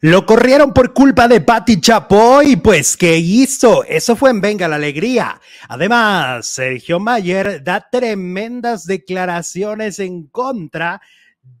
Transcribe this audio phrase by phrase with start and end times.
[0.00, 3.82] Lo corrieron por culpa de Patti Chapoy, pues ¿qué hizo?
[3.84, 5.40] Eso fue en Venga la Alegría.
[5.68, 11.00] Además, Sergio Mayer da tremendas declaraciones en contra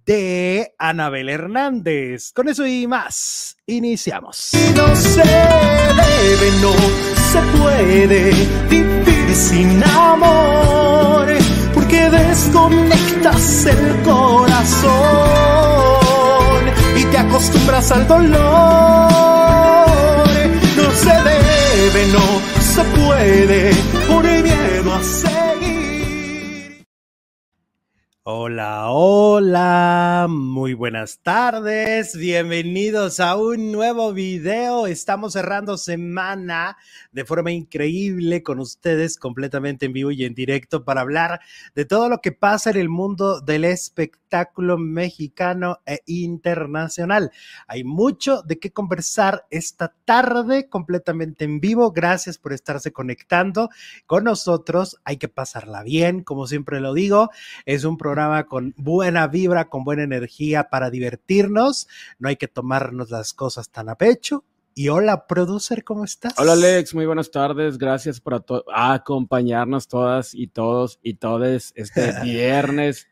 [0.04, 2.32] de Anabel Hernández.
[2.32, 4.52] Con eso y más, iniciamos.
[4.74, 6.72] No se debe, no
[7.32, 8.30] se puede
[8.68, 11.26] vivir sin amor,
[11.74, 15.45] porque desconectas el corazón
[17.10, 18.36] te acostumbras al dolor.
[20.76, 23.70] No se debe, no se puede,
[24.08, 25.45] por miedo a seguir.
[28.28, 34.88] Hola, hola, muy buenas tardes, bienvenidos a un nuevo video.
[34.88, 36.76] Estamos cerrando semana
[37.12, 41.38] de forma increíble con ustedes completamente en vivo y en directo para hablar
[41.76, 47.30] de todo lo que pasa en el mundo del espectáculo mexicano e internacional.
[47.68, 51.92] Hay mucho de qué conversar esta tarde completamente en vivo.
[51.92, 53.70] Gracias por estarse conectando
[54.04, 54.96] con nosotros.
[55.04, 57.30] Hay que pasarla bien, como siempre lo digo.
[57.66, 58.15] Es un programa
[58.48, 61.86] con buena vibra, con buena energía para divertirnos.
[62.18, 64.44] No hay que tomarnos las cosas tan a pecho.
[64.74, 66.34] Y hola, producer, ¿cómo estás?
[66.38, 67.78] Hola Alex, muy buenas tardes.
[67.78, 68.44] Gracias por
[68.74, 73.06] acompañarnos todas y todos y todes este viernes.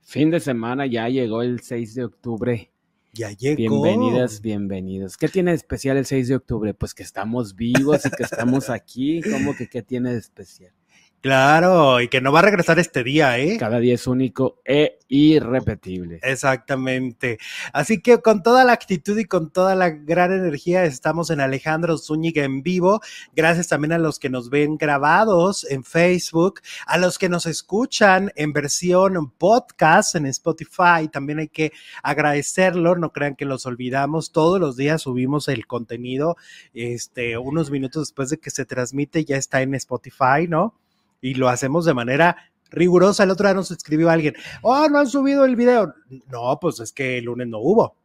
[0.00, 2.72] Fin de semana, ya llegó el 6 de octubre.
[3.14, 3.82] Ya llegó.
[3.82, 5.16] Bienvenidas, bienvenidos.
[5.18, 6.74] ¿Qué tiene de especial el 6 de octubre?
[6.74, 9.20] Pues que estamos vivos y que estamos aquí.
[9.22, 10.72] ¿Cómo que qué tiene de especial?
[11.22, 13.56] Claro, y que no va a regresar este día, ¿eh?
[13.56, 16.18] Cada día es único e irrepetible.
[16.20, 17.38] Exactamente.
[17.72, 21.96] Así que con toda la actitud y con toda la gran energía estamos en Alejandro
[21.96, 23.02] Zúñiga en vivo.
[23.36, 28.32] Gracias también a los que nos ven grabados en Facebook, a los que nos escuchan
[28.34, 31.06] en versión podcast en Spotify.
[31.12, 32.96] También hay que agradecerlo.
[32.96, 34.32] No crean que los olvidamos.
[34.32, 36.36] Todos los días subimos el contenido.
[36.74, 40.81] Este, unos minutos después de que se transmite, ya está en Spotify, ¿no?
[41.22, 42.36] Y lo hacemos de manera
[42.70, 43.22] rigurosa.
[43.22, 45.94] El otro día nos escribió alguien, oh, no han subido el video.
[46.30, 47.96] No, pues es que el lunes no hubo.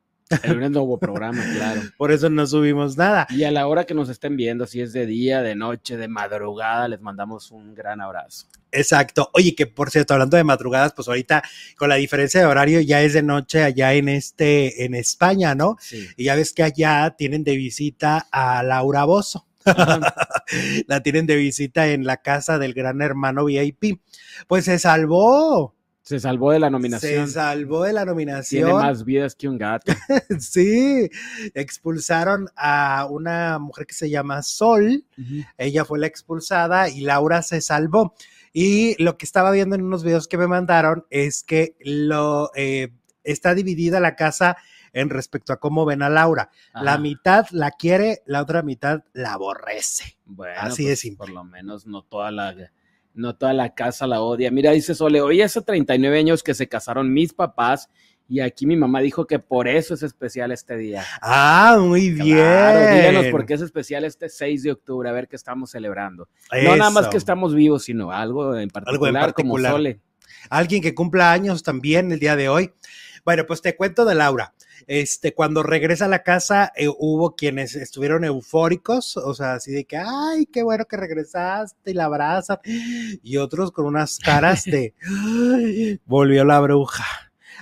[0.43, 1.81] El lunes no hubo programa, claro.
[1.97, 3.27] Por eso no subimos nada.
[3.29, 6.07] Y a la hora que nos estén viendo, si es de día, de noche, de
[6.07, 8.47] madrugada, les mandamos un gran abrazo.
[8.71, 9.29] Exacto.
[9.33, 11.43] Oye, que por cierto, hablando de madrugadas, pues ahorita
[11.77, 15.77] con la diferencia de horario ya es de noche allá en este, en España, ¿no?
[15.79, 16.07] Sí.
[16.17, 19.47] Y ya ves que allá tienen de visita a Laura Bozo.
[20.87, 24.01] la tienen de visita en la casa del gran hermano VIP.
[24.47, 25.75] Pues se salvó.
[26.01, 27.27] Se salvó de la nominación.
[27.27, 28.69] Se salvó de la nominación.
[28.69, 29.91] Tiene más vidas que un gato.
[30.39, 31.09] sí,
[31.53, 35.03] expulsaron a una mujer que se llama Sol.
[35.57, 38.15] Ella fue la expulsada y Laura se salvó.
[38.53, 42.93] Y lo que estaba viendo en unos videos que me mandaron es que lo eh,
[43.25, 44.57] está dividida la casa
[44.93, 46.49] en respecto a cómo ven a Laura.
[46.73, 50.17] La mitad la quiere, la otra mitad la aborrece.
[50.25, 51.17] Bueno, Así pues, de simple.
[51.17, 52.55] Por lo menos no toda la,
[53.13, 54.51] no toda la casa la odia.
[54.51, 57.89] Mira, dice Sole, hoy hace 39 años que se casaron mis papás
[58.29, 61.03] y aquí mi mamá dijo que por eso es especial este día.
[61.21, 62.35] Ah, muy bien.
[62.35, 66.27] Díganos por qué es especial este 6 de octubre, a ver qué estamos celebrando.
[66.63, 69.71] No nada más que estamos vivos, sino algo en particular, como particular.
[69.71, 70.01] Sole.
[70.49, 72.71] Alguien que cumpla años también el día de hoy.
[73.27, 74.53] Bueno, pues te cuento de Laura.
[74.87, 79.83] Este, cuando regresa a la casa, eh, hubo quienes estuvieron eufóricos, o sea, así de
[79.83, 84.93] que, ay, qué bueno que regresaste y la abrazan, y otros con unas caras de,
[85.05, 87.03] "Ay, volvió la bruja.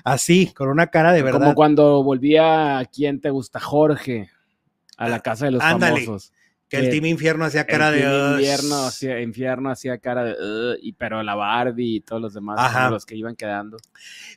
[0.03, 1.39] Así, con una cara de verdad.
[1.39, 4.29] Como cuando volvía a quién te gusta, Jorge,
[4.97, 6.01] a la casa de los Ándale.
[6.05, 6.31] famosos.
[6.69, 8.51] Que el que Team Infierno hacía cara El de.
[8.87, 13.15] Hacía, infierno hacía cara de y pero la Barbie y todos los demás los que
[13.15, 13.77] iban quedando.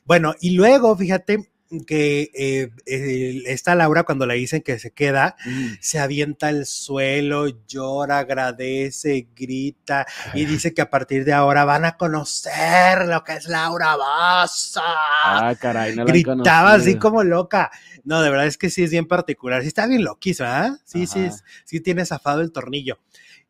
[0.05, 1.49] Bueno, y luego, fíjate
[1.85, 5.35] que eh, eh, esta Laura, cuando le dicen que se queda,
[5.79, 11.85] se avienta al suelo, llora, agradece, grita y dice que a partir de ahora van
[11.85, 14.81] a conocer lo que es Laura Bozo.
[15.23, 17.69] Ah, caray, no Gritaba así como loca.
[18.03, 19.61] No, de verdad es que sí es bien particular.
[19.61, 20.79] Sí está bien loquísima, ¿verdad?
[20.85, 21.29] Sí, sí,
[21.65, 22.97] sí tiene zafado el tornillo.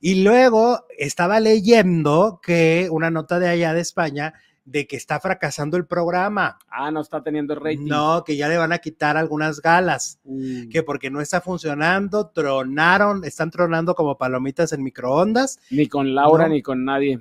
[0.01, 4.33] Y luego estaba leyendo que una nota de allá de España
[4.71, 6.59] de que está fracasando el programa.
[6.69, 7.87] Ah, no está teniendo rating.
[7.87, 10.69] No, que ya le van a quitar algunas galas, Mm.
[10.69, 15.59] que porque no está funcionando, tronaron, están tronando como palomitas en microondas.
[15.71, 16.53] Ni con Laura No.
[16.53, 17.19] ni con nadie.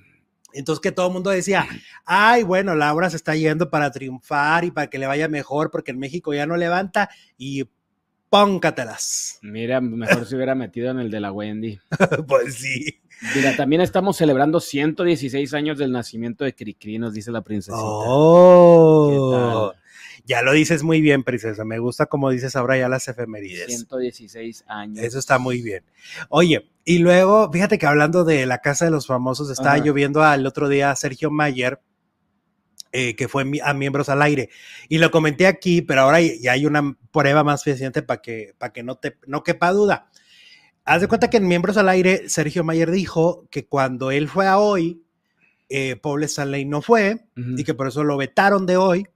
[0.53, 1.67] Entonces que todo el mundo decía,
[2.05, 5.91] ay, bueno, Laura se está yendo para triunfar y para que le vaya mejor, porque
[5.93, 7.09] en México ya no levanta
[7.39, 7.65] y
[8.31, 9.39] póncatelas.
[9.43, 11.79] Mira, mejor se hubiera metido en el de la Wendy.
[12.29, 13.01] pues sí.
[13.35, 17.77] Mira, también estamos celebrando 116 años del nacimiento de Cricri, nos dice la princesita.
[17.81, 19.73] Oh.
[19.73, 21.65] ¿Qué Ya lo dices muy bien, princesa.
[21.65, 23.67] Me gusta como dices ahora ya las efemérides.
[23.67, 25.05] 116 años.
[25.05, 25.85] Eso está muy bien.
[26.29, 29.85] Oye, y luego, fíjate que hablando de la casa de los famosos, estaba Ajá.
[29.85, 31.81] yo viendo al otro día a Sergio Mayer,
[32.93, 34.49] eh, que fue a Miembros al Aire.
[34.89, 38.73] Y lo comenté aquí, pero ahora ya hay una prueba más fehaciente para que, para
[38.73, 40.09] que no, te, no quepa duda.
[40.91, 44.47] Haz de cuenta que en Miembros al Aire, Sergio Mayer dijo que cuando él fue
[44.47, 45.03] a hoy,
[45.69, 47.27] eh, Paul Stanley no fue
[47.59, 49.07] y que por eso lo vetaron de hoy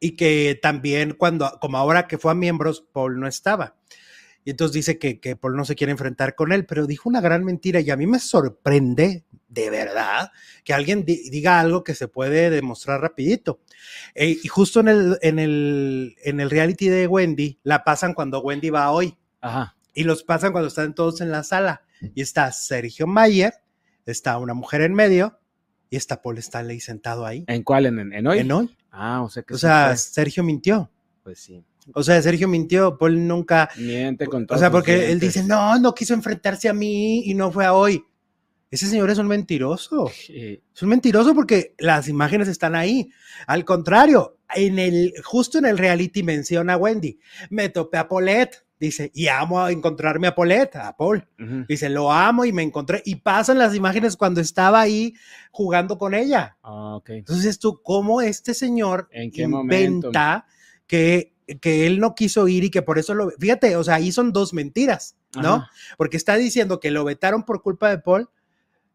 [0.00, 3.76] y que también cuando, como ahora que fue a miembros, Paul no estaba.
[4.44, 7.20] Y entonces dice que, que Paul no se quiere enfrentar con él, pero dijo una
[7.20, 10.32] gran mentira y a mí me sorprende de verdad
[10.64, 13.60] que alguien di- diga algo que se puede demostrar rapidito.
[14.16, 18.40] Eh, y justo en el, en, el, en el reality de Wendy, la pasan cuando
[18.40, 19.76] Wendy va hoy Ajá.
[19.98, 21.82] Y los pasan cuando están todos en la sala.
[22.14, 23.52] Y está Sergio Mayer,
[24.06, 25.40] está una mujer en medio
[25.90, 27.44] y está Paul Stanley sentado ahí.
[27.48, 27.86] ¿En cuál?
[27.86, 28.38] ¿En, hoy?
[28.38, 28.76] En hoy.
[28.92, 29.96] Ah, o sea que O sí sea.
[29.96, 30.88] Sergio mintió.
[31.24, 31.64] pues sí.
[31.94, 33.70] O sea, Sergio mintió, Paul nunca.
[33.76, 37.34] Miente con O todos sea, porque él dice, no, no quiso enfrentarse a mí y
[37.34, 38.04] no fue a hoy.
[38.70, 40.12] Ese señor es un mentiroso.
[40.28, 43.10] Eh, Es un mentiroso porque las imágenes están ahí.
[43.48, 47.18] Al contrario, en el, justo en el reality menciona a Wendy.
[47.50, 51.26] Me topé a Paulette, dice, y amo a encontrarme a Paulette, a Paul.
[51.68, 53.02] Dice, lo amo y me encontré.
[53.04, 55.14] Y pasan las imágenes cuando estaba ahí
[55.50, 56.56] jugando con ella.
[56.62, 57.00] Ah.
[57.06, 60.08] Entonces tú, ¿cómo este señor ¿En qué momento?
[60.08, 60.46] inventa
[60.86, 63.30] que, que él no quiso ir y que por eso lo...
[63.38, 65.54] Fíjate, o sea, ahí son dos mentiras, ¿no?
[65.54, 65.70] Ajá.
[65.96, 68.30] Porque está diciendo que lo vetaron por culpa de Paul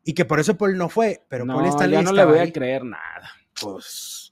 [0.06, 2.40] y que por eso Paul no fue, pero no, Paul está ya no le voy
[2.40, 3.32] a creer nada.
[3.60, 4.23] Pues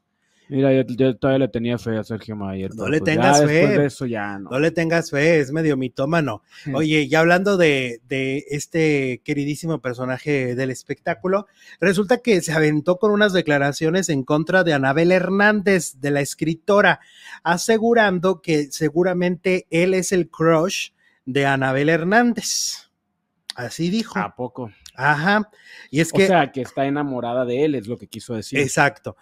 [0.52, 2.76] Mira, yo, yo todavía le tenía fe a Sergio Mayer.
[2.76, 3.54] No le pues tengas ya fe.
[3.54, 4.50] Después de eso ya no.
[4.50, 6.44] no le tengas fe, es medio mitómano.
[6.74, 11.48] Oye, ya hablando de, de este queridísimo personaje del espectáculo,
[11.80, 17.00] resulta que se aventó con unas declaraciones en contra de Anabel Hernández, de la escritora,
[17.44, 20.90] asegurando que seguramente él es el crush
[21.24, 22.90] de Anabel Hernández.
[23.56, 24.20] Así dijo.
[24.20, 24.70] ¿A poco?
[24.96, 25.50] Ajá.
[25.90, 28.60] Y es O que sea, que está enamorada de él, es lo que quiso decir.
[28.60, 29.18] Exacto.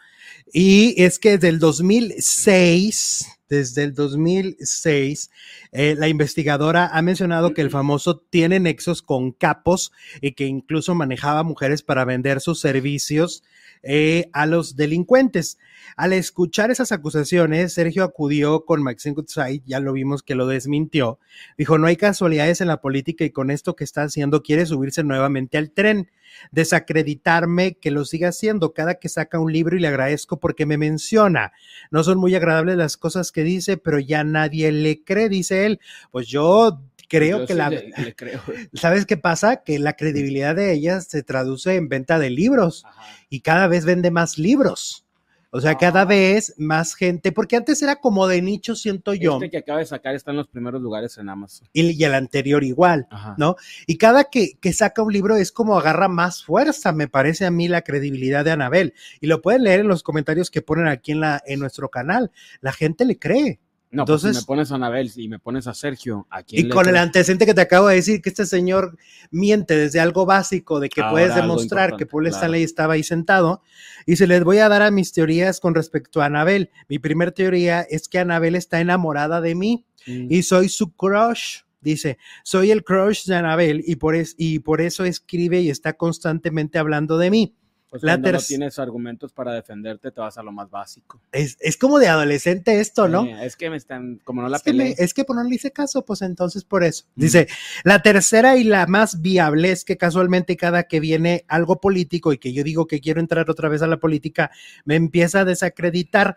[0.52, 5.32] Y es que desde el 2006, desde el 2006,
[5.72, 10.96] eh, la investigadora ha mencionado que el famoso tiene nexos con capos y que incluso
[10.96, 13.44] manejaba mujeres para vender sus servicios
[13.84, 15.58] eh, a los delincuentes.
[15.96, 21.20] Al escuchar esas acusaciones, Sergio acudió con Maxine Goodside, ya lo vimos que lo desmintió.
[21.58, 25.04] Dijo, no hay casualidades en la política y con esto que está haciendo quiere subirse
[25.04, 26.10] nuevamente al tren
[26.52, 30.78] desacreditarme, que lo siga haciendo cada que saca un libro y le agradezco porque me
[30.78, 31.52] menciona.
[31.92, 35.80] No son muy agradables las cosas que dice, pero ya nadie le cree, dice él.
[36.12, 37.70] Pues yo creo Yo que sí la...
[37.70, 38.40] le- le creo.
[38.74, 39.58] ¿Sabes qué pasa?
[39.64, 43.02] Que la credibilidad de ella se traduce en venta de libros Ajá.
[43.30, 45.06] y cada vez vende más libros.
[45.52, 45.78] O sea, Ah.
[45.80, 49.80] cada vez más gente, porque antes era como de nicho, siento yo, Este que acaba
[49.80, 51.68] de sacar está en los primeros lugares en Amazon.
[51.74, 53.08] y, y el anterior igual.
[53.10, 53.34] Ajá.
[53.40, 53.56] ¿no?
[53.88, 57.52] Y cada que, que saca un libro es como agarra más fuerza, me parece a
[57.52, 58.94] mí, la credibilidad de Anabel.
[59.22, 62.30] Y lo pueden leer en los comentarios que ponen aquí en, la, en nuestro canal.
[62.62, 63.60] La gente le cree.
[63.92, 66.68] No, pues Entonces- si me pones a Anabel y me pones a Sergio, ¿a quién
[66.68, 68.96] Y con el antecedente que te acabo de decir, que este señor
[69.32, 72.36] miente desde algo básico, de que Ahora puedes demostrar que Paul claro.
[72.36, 73.64] Stanley estaba ahí sentado,
[74.06, 76.70] y se les voy a dar a mis teorías con respecto a Anabel.
[76.88, 79.86] Mi primer teoría es que Anabel está enamorada de mí.
[80.08, 80.28] Mm.
[80.32, 81.60] y soy su crush.
[81.82, 85.94] Dice, soy el crush de Anabel y por, es- y por eso escribe y está
[85.94, 87.56] constantemente hablando de mí.
[87.90, 91.20] Pues la cuando no tienes argumentos para defenderte, te vas a lo más básico.
[91.32, 93.26] Es, es como de adolescente esto, ¿no?
[93.42, 94.96] Es que me están, como no la es, que me- peleé.
[95.00, 97.06] es que por no le hice caso, pues entonces por eso.
[97.16, 97.22] Mm.
[97.22, 97.48] Dice,
[97.84, 102.38] la tercera y la más viable es que casualmente cada que viene algo político y
[102.38, 104.52] que yo digo que quiero entrar otra vez a la política,
[104.86, 106.36] me empieza a desacreditar.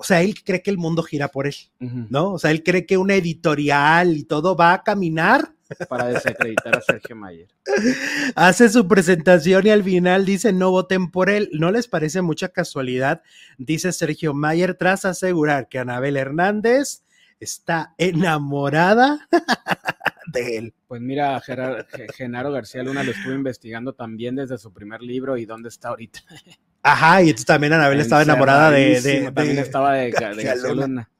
[0.00, 1.54] O sea, él cree que el mundo gira por él.
[1.78, 2.32] ¿no?
[2.32, 5.52] O sea, él cree que una editorial y todo va a caminar
[5.88, 7.48] Para desacreditar a Sergio Mayer.
[8.34, 11.50] hace su presentación y al final dice no voten por él.
[11.52, 13.22] ¿No les parece mucha casualidad?
[13.58, 17.02] Dice Sergio Mayer tras asegurar que Anabel Hernández
[17.40, 19.28] está enamorada
[20.32, 20.74] de él.
[20.86, 25.36] Pues mira, Gerar- Ge- Genaro García Luna lo estuvo investigando también desde su primer libro
[25.36, 26.20] y dónde está ahorita.
[26.82, 30.50] Ajá, y entonces también Anabel estaba enamorada de, de- También estaba de, Ga- de García
[30.54, 30.86] García Luna.
[30.86, 31.10] Luna.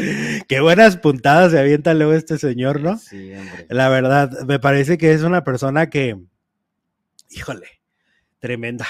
[0.48, 2.98] Qué buenas puntadas se avienta luego este señor, ¿no?
[2.98, 3.66] Sí, hombre.
[3.68, 6.18] La verdad, me parece que es una persona que,
[7.30, 7.66] híjole,
[8.38, 8.86] tremenda,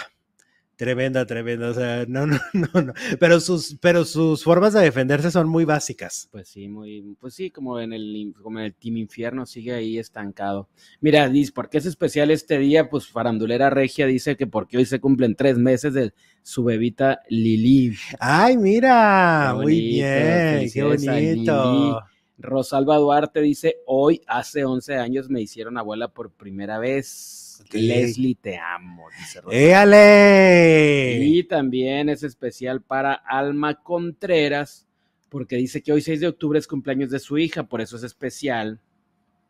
[0.80, 1.68] Tremenda, tremenda.
[1.68, 2.94] O sea, no, no, no, no.
[3.18, 6.30] Pero sus, pero sus formas de defenderse son muy básicas.
[6.32, 9.98] Pues sí, muy, pues sí, como en el, como en el Team Infierno, sigue ahí
[9.98, 10.70] estancado.
[11.02, 12.88] Mira, dice, ¿por qué es especial este día?
[12.88, 17.94] Pues Farandulera Regia dice que porque hoy se cumplen tres meses de su bebita Lili.
[18.18, 22.00] Ay, mira, muy bien, qué bonito.
[22.38, 27.39] Rosalba Duarte dice, hoy hace 11 años me hicieron abuela por primera vez.
[27.72, 29.40] Leslie, te amo, dice.
[29.50, 31.18] ¡Éale!
[31.22, 34.86] Y también es especial para Alma Contreras,
[35.28, 38.02] porque dice que hoy 6 de octubre es cumpleaños de su hija, por eso es
[38.02, 38.80] especial.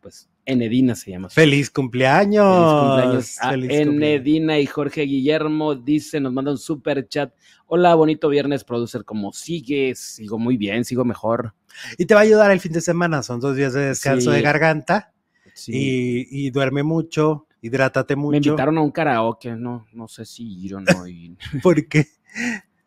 [0.00, 1.28] Pues Enedina se llama.
[1.28, 2.46] ¡Feliz cumpleaños!
[2.46, 3.94] Feliz cumpleaños a Feliz cumpleaños.
[3.94, 7.34] Enedina y Jorge Guillermo dice, nos manda un super chat.
[7.66, 9.04] Hola, bonito viernes, producer.
[9.04, 9.98] ¿Cómo sigues?
[9.98, 11.54] Sigo muy bien, sigo mejor.
[11.98, 14.36] Y te va a ayudar el fin de semana, son dos días de descanso Sí.
[14.36, 15.12] de garganta
[15.54, 15.72] Sí.
[15.74, 18.30] y, y duerme mucho, hidrátate mucho.
[18.32, 22.06] Me invitaron a un karaoke, no, no sé si ir o no, y ¿Por qué?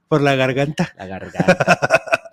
[0.07, 0.93] Por la garganta.
[0.97, 1.79] la garganta.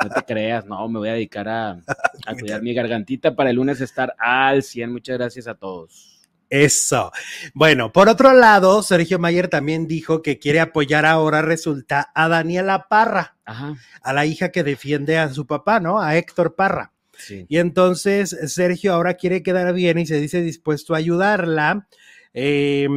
[0.02, 3.56] No te creas, no, me voy a dedicar a, a cuidar mi gargantita para el
[3.56, 4.92] lunes estar al 100.
[4.92, 6.20] Muchas gracias a todos.
[6.48, 7.12] Eso.
[7.54, 12.88] Bueno, por otro lado, Sergio Mayer también dijo que quiere apoyar ahora, resulta, a Daniela
[12.88, 16.00] Parra, Ajá, a la hija que defiende a su papá, ¿no?
[16.00, 16.92] A Héctor Parra.
[17.16, 17.46] sí.
[17.48, 21.86] Y entonces Sergio ahora quiere quedar bien y se dice dispuesto a ayudarla.
[22.34, 22.88] Eh,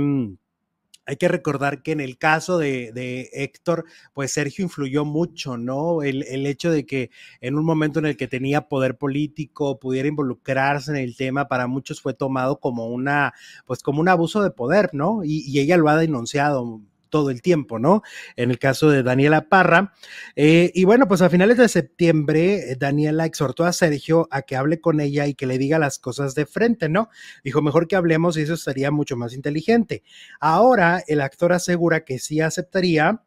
[1.06, 6.02] hay que recordar que en el caso de, de Héctor, pues Sergio influyó mucho, ¿no?
[6.02, 7.10] El, el hecho de que
[7.42, 11.68] en un momento en el que tenía poder político, pudiera involucrarse en el tema, para
[11.68, 13.34] muchos fue tomado como una,
[13.66, 15.24] pues como un abuso de poder, ¿no?
[15.26, 16.82] Y ella lo ha denunciado
[17.14, 18.02] todo el tiempo, ¿no?
[18.36, 19.94] En el caso de Daniela Parra.
[20.36, 24.56] Eh, y bueno, pues a finales de septiembre, eh, Daniela exhortó a Sergio a que
[24.56, 27.10] hable con ella y que le diga las cosas de frente, ¿no?
[27.44, 30.02] Dijo, mejor que hablemos y eso sería mucho más inteligente.
[30.40, 33.22] Ahora el actor asegura que sí aceptaría.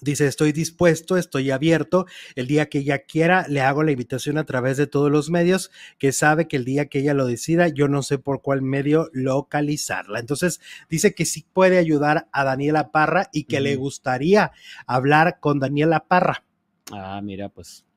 [0.00, 2.06] Dice, estoy dispuesto, estoy abierto.
[2.36, 5.70] El día que ella quiera, le hago la invitación a través de todos los medios,
[5.98, 9.10] que sabe que el día que ella lo decida, yo no sé por cuál medio
[9.12, 10.20] localizarla.
[10.20, 14.52] Entonces, dice que sí puede ayudar a Daniela Parra y que le gustaría
[14.86, 16.44] hablar con Daniela Parra.
[16.92, 17.87] Ah, mira, pues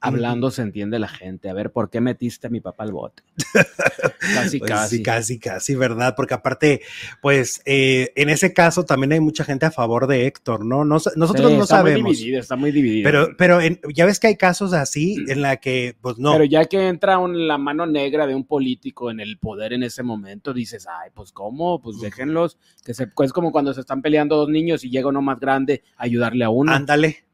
[0.00, 1.48] hablando se entiende la gente.
[1.50, 3.22] A ver, ¿por qué metiste a mi papá al bote?
[4.34, 4.96] casi, Pues casi.
[4.98, 6.14] Sí, casi, casi, ¿verdad?
[6.16, 6.82] Porque aparte,
[7.20, 10.84] pues eh, en ese caso también hay mucha gente a favor de Héctor, ¿no?
[10.84, 12.02] Nos- nosotros Sí, no está sabemos.
[12.02, 13.04] Muy dividido, está muy dividido.
[13.04, 16.32] Pero, pero en- ya ves que hay casos así en la que, pues no.
[16.32, 19.82] Pero ya que entra un- la mano negra de un político en el poder en
[19.82, 24.02] ese momento, dices, ay, pues cómo, pues déjenlos, que se, es como cuando se están
[24.02, 26.72] peleando dos niños y llega uno más grande a ayudarle a uno.
[26.72, 27.27] Ándale.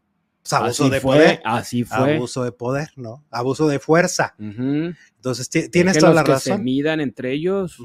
[0.51, 1.43] Abuso así de fue, poder.
[1.45, 2.17] así fue.
[2.17, 3.25] Abuso de poder, ¿no?
[3.31, 4.35] Abuso de fuerza.
[4.39, 6.65] Entonces, ti- tienes toda la que se razón.
[6.65, 7.79] midan entre ellos.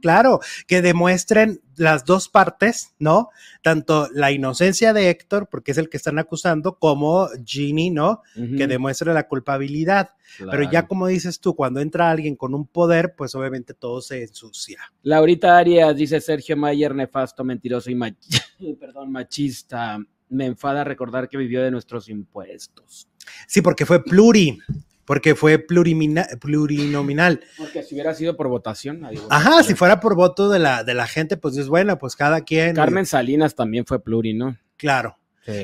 [0.00, 3.28] Claro, que demuestren las dos partes, ¿no?
[3.62, 8.22] Tanto la inocencia de Héctor, porque es el que están acusando, como Ginny, ¿no?
[8.34, 10.10] Que demuestre la culpabilidad.
[10.38, 14.22] Pero ya como dices tú, cuando entra alguien con un poder, pues obviamente todo se
[14.22, 14.80] ensucia.
[15.02, 17.96] Laurita Arias dice Sergio Mayer, nefasto, mentiroso y
[18.80, 19.98] perdón, machista.
[20.28, 23.08] Me enfada recordar que vivió de nuestros impuestos.
[23.46, 24.58] Sí, porque fue pluri,
[25.04, 27.40] porque fue plurinominal.
[27.56, 30.94] Porque si hubiera sido por votación, nadie Ajá, si fuera por voto de la, de
[30.94, 32.74] la gente, pues es bueno, pues cada quien.
[32.74, 34.58] Carmen Salinas también fue pluri, ¿no?
[34.76, 35.16] Claro.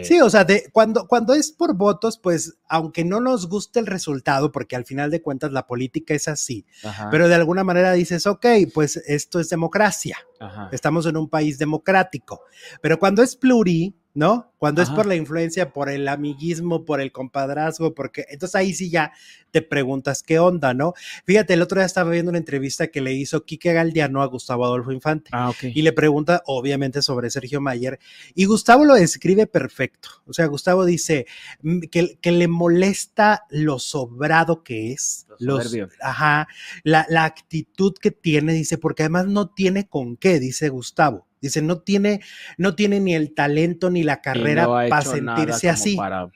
[0.05, 3.87] Sí, o sea, de, cuando, cuando es por votos, pues aunque no nos guste el
[3.87, 7.93] resultado, porque al final de cuentas la política es así, Ajá, pero de alguna manera
[7.93, 10.69] dices, ok, pues esto es democracia, ajá.
[10.71, 12.43] estamos en un país democrático,
[12.81, 14.53] pero cuando es pluri, ¿no?
[14.59, 18.91] Cuando es por la influencia, por el amiguismo, por el compadrazgo, porque entonces ahí sí
[18.91, 19.13] ya
[19.51, 20.93] te preguntas qué onda, ¿no?
[21.25, 24.65] Fíjate, el otro día estaba viendo una entrevista que le hizo Quique Galdiano a Gustavo
[24.65, 25.31] Adolfo Infante.
[25.33, 25.65] Ah, ok.
[25.75, 27.99] Y le pregunta, obviamente, sobre Sergio Mayer.
[28.35, 30.11] Y Gustavo lo describe perfecto.
[30.27, 31.27] O sea, Gustavo dice
[31.63, 35.27] mm, que, que le molesta lo sobrado que es.
[35.39, 36.47] Lo los- ajá,
[36.85, 41.27] la, la actitud que tiene, dice, porque además no tiene con qué, dice Gustavo.
[41.43, 42.21] Dice, no tiene,
[42.57, 45.97] no tiene ni el talento ni la Y carrera no para sentirse así.
[45.97, 46.31] para-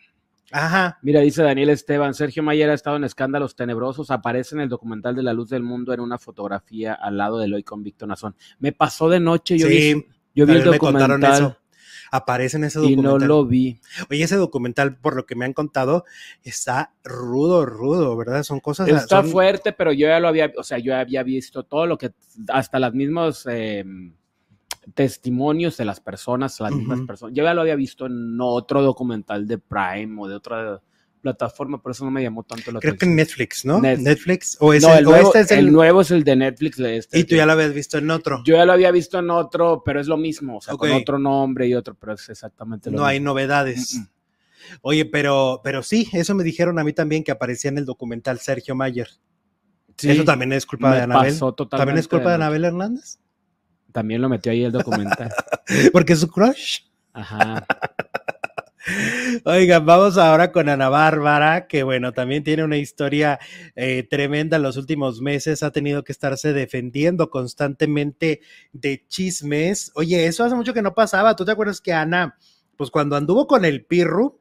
[0.53, 0.99] Ajá.
[1.03, 5.17] Mira, dice Daniel Esteban, Sergio Mayer ha estado en escándalos tenebrosos, aparece en el documental
[5.17, 8.37] de La Luz del Mundo en una fotografía al lado del hoy convicto Nazón.
[8.59, 11.59] Me pasó de noche, yo Sí, vi, yo vi el también me contaron documental eso.
[12.13, 13.19] Aparece en ese y documental.
[13.19, 13.81] no lo vi.
[14.09, 16.05] Oye, ese documental, por lo que me han contado,
[16.45, 18.45] está rudo, rudo, ¿verdad?
[18.45, 18.87] Son cosas.
[18.89, 21.87] Está son- fuerte, pero yo ya lo había, o sea, yo ya había visto todo
[21.87, 22.13] lo que,
[22.49, 23.85] hasta las mismos eh,
[24.95, 29.47] testimonios de las personas, las mismas personas, yo ya lo había visto en otro documental
[29.47, 30.81] de Prime o de otra
[31.21, 33.11] plataforma, por eso no me llamó tanto la Creo que atención.
[33.11, 33.81] en Netflix, ¿no?
[33.81, 34.05] Netflix.
[34.05, 34.57] Netflix.
[34.61, 35.73] O, es no, el, el, o nuevo, este es el el.
[35.73, 36.79] nuevo es el de Netflix.
[36.79, 38.43] Este, y tú ya lo habías visto en otro.
[38.45, 41.19] Yo ya lo había visto en otro, pero es lo mismo, o sea, con otro
[41.19, 43.33] nombre y otro, pero es exactamente lo no hay mismo.
[43.33, 43.95] novedades.
[43.97, 44.09] Mm, mm.
[44.83, 48.39] Oye, pero, pero sí, eso me dijeron a mí también que aparecía en el documental
[48.39, 49.09] Sergio Mayer.
[49.97, 51.33] Sí, eso también es culpa de Anabel.
[51.33, 52.35] pasó totalmente ¿También es culpa de.
[52.37, 53.19] Anabel Hernández?
[53.97, 55.31] También lo metió ahí el documental.
[55.95, 56.81] Porque es su crush.
[57.15, 57.65] Ajá.
[59.47, 63.39] Oigan, vamos ahora con Ana Bárbara, que bueno, también tiene una historia
[63.75, 68.43] eh, tremenda en los últimos meses, ha tenido que estarse defendiendo constantemente
[68.75, 69.93] de chismes.
[69.95, 71.35] Oye, eso hace mucho que no pasaba.
[71.35, 72.37] ¿Tú te acuerdas que Ana,
[72.77, 74.39] pues cuando anduvo con el Pirru,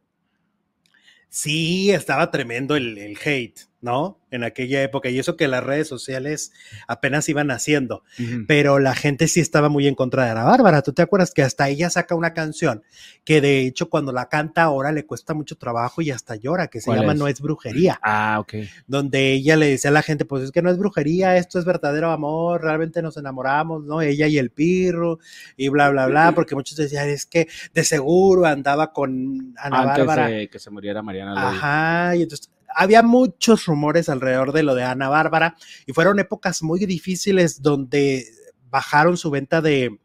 [1.29, 4.19] sí estaba tremendo el, el hate, ¿no?
[4.31, 6.51] En aquella época, y eso que las redes sociales
[6.87, 8.03] apenas iban haciendo
[8.47, 10.81] pero la gente sí estaba muy en contra de Ana Bárbara.
[10.81, 12.83] ¿Tú te acuerdas que hasta ella saca una canción
[13.23, 16.79] que de hecho cuando la canta ahora le cuesta mucho trabajo y hasta llora, que
[16.81, 17.19] se ¿Cuál llama es?
[17.19, 18.53] No es brujería, Ah, ok.
[18.87, 21.65] donde ella le decía a la gente, pues es que no es brujería, esto es
[21.65, 24.01] verdadero amor, realmente nos enamoramos, ¿no?
[24.01, 25.19] Ella y el pirro
[25.55, 30.05] y bla, bla, bla, porque muchos decían, es que de seguro andaba con Ana Antes
[30.05, 30.27] Bárbara.
[30.27, 31.49] de que se muriera Mariana.
[31.49, 35.55] Ajá, y entonces había muchos rumores alrededor de lo de Ana Bárbara
[35.85, 38.25] y fueron épocas muy difíciles donde
[38.69, 39.99] bajaron su venta de,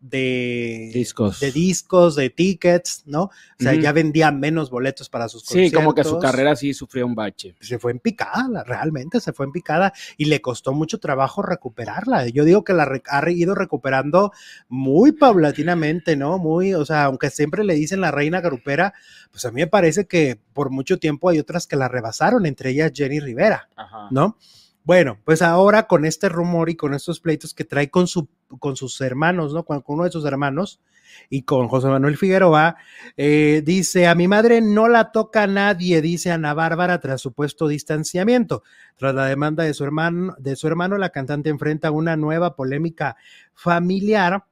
[0.00, 1.40] de Discos.
[1.40, 3.24] de discos, de tickets, ¿no?
[3.24, 6.22] O sea, ya vendía menos boletos para sus Sí, como que su conciertos.
[6.32, 7.54] carrera sí sufrió un bache.
[7.60, 12.26] se fue en picada, realmente se fue en picada y le costó mucho trabajo recuperarla.
[12.28, 14.32] Yo digo que la re- ha ido recuperando
[14.68, 16.38] muy paulatinamente, ¿no?
[16.38, 18.94] Muy, o sea, aunque siempre le dicen la reina garupera,
[19.30, 22.70] pues a mí me parece que por mucho tiempo hay otras que la rebasaron, entre
[22.70, 24.08] ellas Jenny Rivera, Ajá.
[24.10, 24.38] ¿no?
[24.82, 28.28] Bueno, pues ahora con este rumor y con estos pleitos que trae con, su,
[28.58, 29.64] con sus hermanos, ¿no?
[29.64, 30.80] Con, uno de sus hermanos
[31.28, 32.76] y con José Manuel Figueroa,
[33.16, 38.62] eh, dice, a mi madre no la toca nadie, dice Ana Bárbara tras supuesto distanciamiento.
[38.96, 43.16] Tras la demanda de su hermano, de su hermano, la cantante enfrenta una nueva polémica
[43.54, 44.44] familiar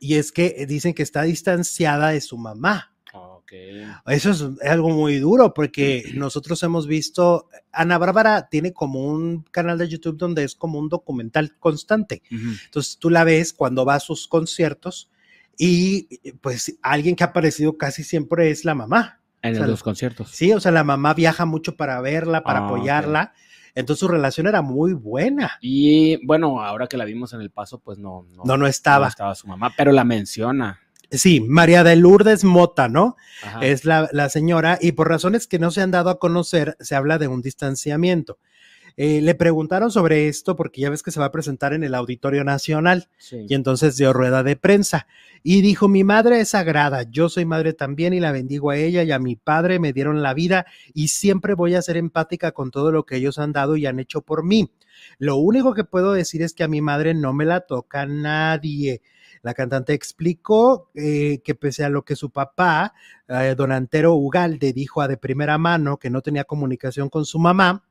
[0.00, 2.91] y es que eh, dicen que está distanciada de su mamá.
[4.06, 9.78] Eso es algo muy duro porque nosotros hemos visto, Ana Bárbara tiene como un canal
[9.78, 12.22] de YouTube donde es como un documental constante.
[12.30, 15.10] Entonces tú la ves cuando va a sus conciertos
[15.58, 19.20] y pues alguien que ha aparecido casi siempre es la mamá.
[19.42, 20.30] En O sea, los conciertos.
[20.30, 23.32] Sí, o sea, la mamá viaja mucho para verla, para Ah, apoyarla.
[23.74, 25.58] Entonces su relación era muy buena.
[25.60, 29.06] Y bueno, ahora que la vimos en el paso, pues no, no, No, no estaba.
[29.06, 30.78] no estaba su mamá, pero la menciona.
[31.12, 33.16] Sí, María de Lourdes Mota, ¿no?
[33.44, 33.60] Ajá.
[33.64, 36.94] es la, la señora, y por razones que no se han dado a conocer, se
[36.94, 38.38] habla de un distanciamiento.
[38.96, 41.94] Eh, le preguntaron sobre esto porque ya ves que se va a presentar en el
[41.94, 43.46] Auditorio Nacional Sí.
[43.48, 45.06] y entonces dio rueda de prensa
[45.42, 49.02] y dijo, mi madre es sagrada, yo soy madre también y la bendigo a ella
[49.02, 52.70] y a mi padre, me dieron la vida y siempre voy a ser empática con
[52.70, 54.70] todo lo que ellos han dado y han hecho por mí.
[55.18, 59.00] Lo único que puedo decir es que a mi madre no me la toca nadie.
[59.42, 62.94] La cantante explicó eh, que pese a lo que su papá,
[63.28, 67.38] eh, don Antero Ugalde, dijo a de primera mano que no tenía comunicación con su
[67.38, 67.84] mamá,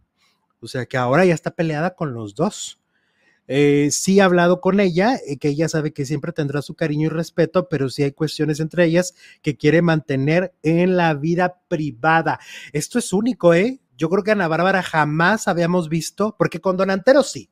[0.61, 2.81] o sea que ahora ya está peleada con los dos.
[3.47, 7.07] Eh, sí ha hablado con ella, eh, que ella sabe que siempre tendrá su cariño
[7.07, 12.39] y respeto, pero sí hay cuestiones entre ellas que quiere mantener en la vida privada.
[12.71, 13.81] Esto es único, ¿eh?
[13.97, 17.49] Yo creo que Ana Bárbara jamás habíamos visto, porque con Don Antero sí.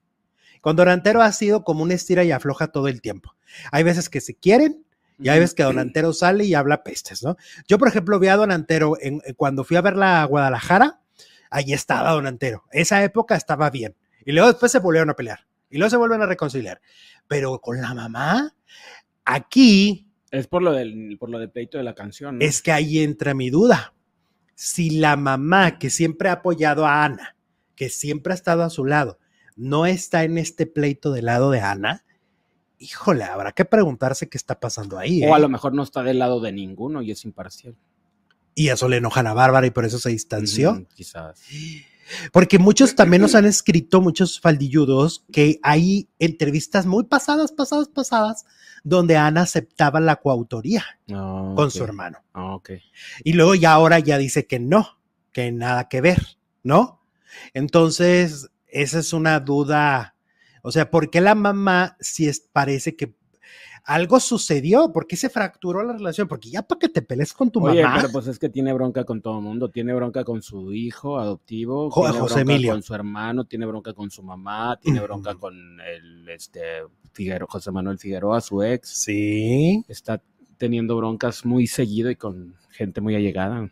[0.62, 3.36] Con Don Antero ha sido como un estira y afloja todo el tiempo.
[3.72, 4.86] Hay veces que se quieren
[5.22, 7.36] y hay veces que Don Antero sale y habla pestes, ¿no?
[7.68, 11.02] Yo, por ejemplo, vi a Don Antero en, en- cuando fui a verla a Guadalajara,
[11.50, 12.64] ahí estaba Don Antero.
[12.72, 13.96] Esa época estaba bien.
[14.26, 15.46] Y luego después se volvieron a pelear.
[15.70, 16.82] Y luego se vuelven a reconciliar.
[17.28, 18.54] Pero con la mamá,
[19.26, 22.38] aquí Es por lo del, por lo del pleito de la canción.
[22.40, 22.46] ¿no?
[22.46, 23.94] es que ahí entra mi duda.
[24.56, 27.36] Si la mamá que siempre ha apoyado a Ana,
[27.76, 29.20] que siempre ha estado a su lado,
[29.60, 32.06] no está en este pleito del lado de Ana,
[32.78, 35.24] híjole, habrá que preguntarse qué está pasando ahí.
[35.26, 35.42] O a ¿eh?
[35.42, 37.76] lo mejor no está del lado de ninguno y es imparcial.
[38.56, 40.72] Y eso le enojan a Bárbara y por eso se distanció.
[40.72, 41.42] Ujú, Quizás.
[42.32, 48.46] Porque muchos también nos han escrito, muchos faldilludos, que hay entrevistas muy pasadas, pasadas, pasadas,
[48.84, 52.20] donde Ana aceptaba la coautoría Ah, con su hermano.
[52.34, 52.72] Ok.
[53.24, 55.00] Y luego ya ahora ya dice que no,
[55.34, 57.02] que nada que ver, ¿no?
[57.54, 60.16] Entonces, esa es una duda.
[60.64, 63.16] O sea, ¿por qué la mamá si es, parece que
[63.86, 64.92] algo sucedió?
[64.92, 66.28] ¿Por qué se fracturó la relación?
[66.28, 67.96] Porque ya para que te pelees con tu Oye, mamá.
[68.02, 69.70] pero pues es que tiene bronca con todo el mundo.
[69.72, 72.72] Tiene bronca con su hijo adoptivo, Jo- tiene José bronca Emilio.
[72.74, 76.62] con su hermano, tiene bronca con su mamá, tiene bronca con el este
[77.14, 78.90] Figueroa, José Manuel Figueroa, su ex.
[78.90, 80.22] Sí, Está
[80.58, 83.70] teniendo broncas muy seguido y con gente muy allegada.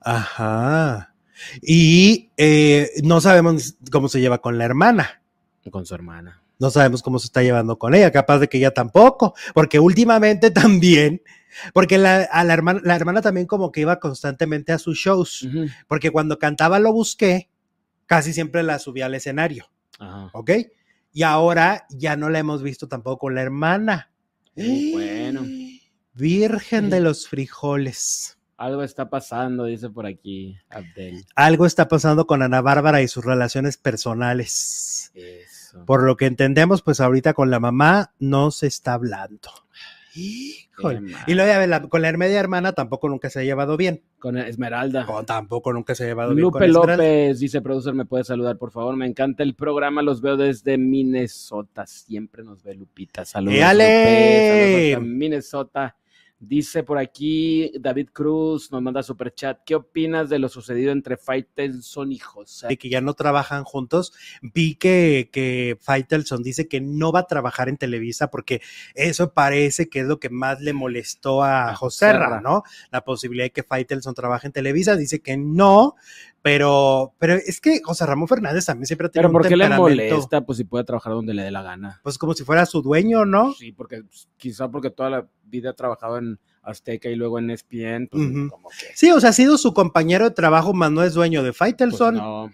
[0.00, 1.13] ajá.
[1.62, 5.22] Y eh, no sabemos cómo se lleva con la hermana.
[5.70, 6.42] Con su hermana.
[6.58, 10.50] No sabemos cómo se está llevando con ella, capaz de que ella tampoco, porque últimamente
[10.50, 11.22] también,
[11.72, 15.48] porque la, a la, hermana, la hermana también como que iba constantemente a sus shows,
[15.88, 17.50] porque cuando cantaba Lo Busqué,
[18.06, 20.30] casi siempre la subía al escenario, Ajá.
[20.32, 20.50] ¿ok?
[21.12, 24.10] Y ahora ya no la hemos visto tampoco con la hermana.
[24.56, 25.44] Bueno.
[26.14, 28.38] Virgen de los frijoles.
[28.56, 31.24] Algo está pasando, dice por aquí Abdel.
[31.34, 35.10] Algo está pasando con Ana Bárbara y sus relaciones personales.
[35.14, 35.84] Eso.
[35.84, 39.50] Por lo que entendemos, pues ahorita con la mamá no se está hablando.
[40.16, 41.12] Híjole.
[41.26, 44.02] Y luego ya la- con la media hermana tampoco nunca se ha llevado bien.
[44.20, 45.04] Con Esmeralda.
[45.06, 46.42] Con, tampoco nunca se ha llevado bien.
[46.42, 46.68] Lupe.
[46.68, 48.94] López dice, producer, ¿me puede saludar, por favor?
[48.96, 51.86] Me encanta el programa, los veo desde Minnesota.
[51.86, 53.24] Siempre nos ve Lupita.
[53.24, 53.56] Saludos.
[53.58, 54.48] Lupe.
[54.48, 55.96] Saludos hasta Minnesota.
[56.46, 59.60] Dice por aquí David Cruz, nos manda super chat.
[59.64, 62.68] ¿Qué opinas de lo sucedido entre Faitelson y José?
[62.68, 64.12] de que ya no trabajan juntos.
[64.42, 68.60] Vi que, que Faitelson dice que no va a trabajar en Televisa porque
[68.94, 72.40] eso parece que es lo que más le molestó a José Joserra.
[72.40, 72.62] ¿no?
[72.90, 74.96] La posibilidad de que Faitelson trabaje en Televisa.
[74.96, 75.94] Dice que no,
[76.42, 79.56] pero, pero es que José Ramón Fernández también siempre ha tenido Pero un ¿por qué
[79.56, 80.44] le molesta?
[80.44, 82.00] Pues si puede trabajar donde le dé la gana.
[82.02, 83.52] Pues como si fuera su dueño, ¿no?
[83.54, 87.50] Sí, porque pues, quizá porque toda la vida ha trabajado en Azteca y luego en
[87.50, 88.48] ESPN, pues Ujú.
[88.48, 88.86] como que...
[88.94, 91.58] Sí, o sea, ha sido su compañero de trabajo, más no es dueño de pues,
[91.58, 92.16] Faitelson.
[92.16, 92.50] no.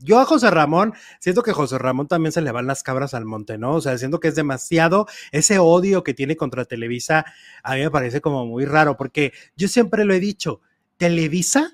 [0.00, 3.24] Yo a José Ramón, siento que José Ramón también se le van las cabras al
[3.24, 3.72] monte, ¿no?
[3.72, 7.24] O sea, siento que es demasiado ese odio que tiene contra Televisa,
[7.64, 10.60] a mí me parece como muy raro, porque yo siempre lo he dicho,
[10.98, 11.72] Televisa,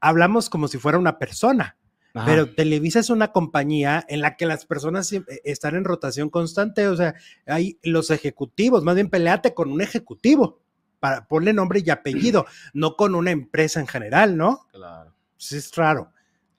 [0.00, 1.76] hablamos como si fuera una persona,
[2.14, 2.26] Ajá.
[2.26, 6.88] pero Televisa es una compañía en la que las personas siempre están en rotación constante,
[6.88, 7.14] o sea,
[7.46, 10.60] hay los ejecutivos, más bien peleate con un ejecutivo,
[10.98, 14.66] para ponle nombre y apellido, no con una empresa en general, ¿no?
[14.72, 15.14] Claro.
[15.36, 16.12] Sí, es raro,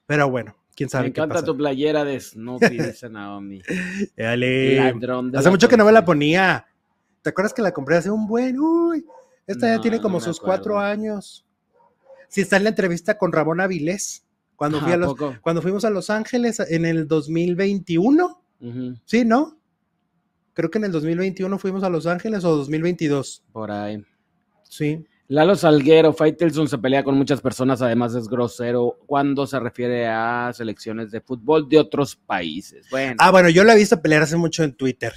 [0.05, 0.55] pero bueno.
[0.73, 1.45] ¿Quién sabe Me qué encanta pasa?
[1.45, 3.61] tu playera de Snoopy, dice Naomi.
[4.17, 4.77] Dale.
[4.77, 6.65] Ladrón de Hace la mucho que no me la ponía.
[7.21, 8.57] ¿Te acuerdas que la compré hace un buen?
[8.57, 9.05] Uy,
[9.45, 10.45] esta ya tiene como sus acuerdo.
[10.63, 11.45] cuatro años.
[12.29, 14.25] Sí, está en la entrevista con Ramón Avilés.
[14.61, 15.35] Cuando, fui ¿A a los, poco?
[15.41, 18.43] cuando fuimos a Los Ángeles en el 2021.
[18.61, 19.57] Ujú, Sí, ¿no?
[20.53, 23.43] Creo que en el 2021 fuimos a Los Ángeles o 2022.
[23.51, 24.03] por ahí.
[24.63, 25.03] Sí.
[25.29, 30.51] Lalo Salguero, Faitelson se pelea con muchas personas, además es grosero cuando se refiere a
[30.53, 32.85] selecciones de fútbol de otros países.
[32.91, 35.11] Bueno, Ah, bueno, yo la he visto pelear hace mucho en Twitter.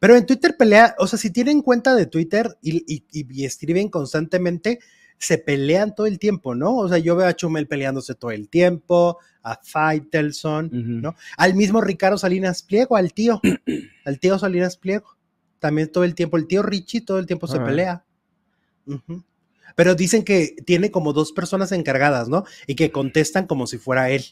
[0.00, 3.88] Pero en Twitter pelea, o sea, si tienen cuenta de Twitter y, y- y escriben
[3.88, 4.80] constantemente,
[5.24, 6.76] se pelean todo el tiempo, ¿no?
[6.76, 10.70] O sea, yo veo a Chumel peleándose todo el tiempo, a Faitelson.
[11.00, 11.14] ¿no?
[11.36, 13.40] Al mismo Ricardo Salinas Pliego, al tío,
[14.04, 15.16] al tío Salinas Pliego.
[15.58, 18.04] También todo el tiempo, el tío Richie todo el tiempo se pelea.
[19.76, 22.44] Pero dicen que tiene como dos personas encargadas, ¿no?
[22.66, 24.24] Y que contestan como si fuera él.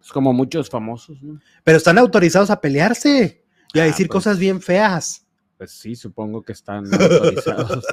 [0.00, 1.40] Es como muchos famosos, ¿no?
[1.64, 4.14] Pero están autorizados a pelearse y a Ah, decir pues.
[4.16, 5.25] cosas bien feas.
[5.56, 7.84] Pues sí, supongo que están autorizados.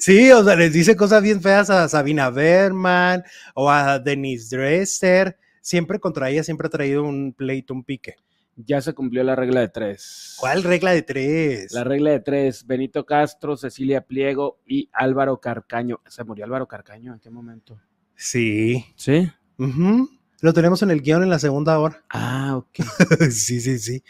[0.00, 3.22] Sí, o sea, les dice cosas bien feas a Sabina Berman
[3.54, 5.38] o a Denise Dresser.
[5.62, 8.16] Siempre contra ella, siempre ha traído un pleito, un pique.
[8.54, 10.34] ya se cumplió la regla de tres.
[10.38, 11.72] ¿Cuál regla de tres?
[11.72, 16.00] La regla de tres, Benito Castro, Cecilia Pliego y Álvaro Carcaño.
[16.06, 17.14] ¿Se murió Álvaro Carcaño?
[17.14, 17.78] ¿En qué momento?
[18.14, 18.84] Sí.
[18.96, 19.30] Sí.
[20.40, 22.04] Lo tenemos en el guion en la segunda hora.
[22.10, 22.78] Ah, ok.
[23.30, 24.02] sí, sí, sí.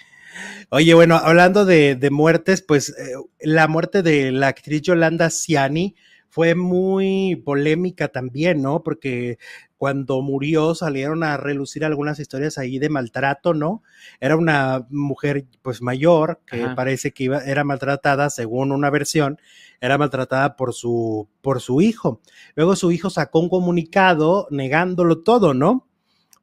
[0.70, 5.94] Oye, bueno, hablando de, de muertes, pues eh, la muerte de la actriz Yolanda Ciani
[6.28, 8.82] fue muy polémica también, ¿no?
[8.82, 9.38] Porque
[9.78, 13.82] cuando murió salieron a relucir algunas historias ahí de maltrato, ¿no?
[14.20, 16.74] Era una mujer pues mayor que Ajá.
[16.74, 19.38] parece que iba, era maltratada, según una versión,
[19.80, 22.20] era maltratada por su, por su hijo.
[22.54, 25.86] Luego su hijo sacó un comunicado negándolo todo, ¿no?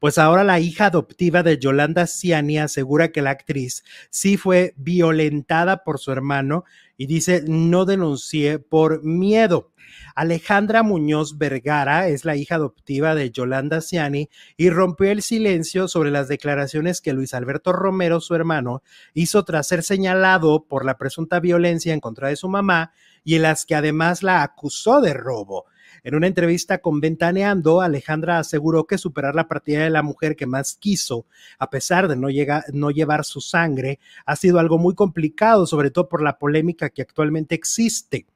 [0.04, 5.82] Pues ahora la hija adoptiva de Yolanda Ciani asegura que la actriz sí fue violentada
[5.82, 6.64] por su hermano
[6.98, 9.72] y dice no denuncié por miedo.
[10.14, 16.10] Alejandra Muñoz Vergara es la hija adoptiva de Yolanda Ciani y rompió el silencio sobre
[16.10, 18.82] las declaraciones que Luis Alberto Romero, su hermano,
[19.14, 22.92] hizo tras ser señalado por la presunta violencia en contra de su mamá
[23.24, 25.64] y en las que además la acusó de robo.
[26.04, 30.44] En una entrevista con Ventaneando, Alejandra aseguró que superar la partida de la mujer que
[30.44, 31.24] más quiso,
[31.58, 32.28] a pesar de no,
[32.74, 37.00] no llevar su sangre, ha sido algo muy complicado, sobre todo por la polémica que
[37.00, 38.26] actualmente existe.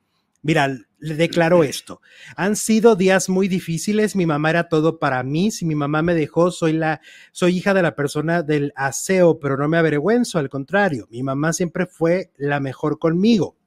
[0.40, 2.00] Mira, le declaró esto.
[2.36, 4.16] Han sido días muy difíciles.
[4.16, 5.50] Mi mamá era todo para mí.
[5.50, 7.02] Si mi mamá me dejó, soy la,
[7.32, 10.38] soy hija de la persona del aseo, pero no me avergüenzo.
[10.38, 13.57] Al contrario, mi mamá siempre fue la mejor conmigo.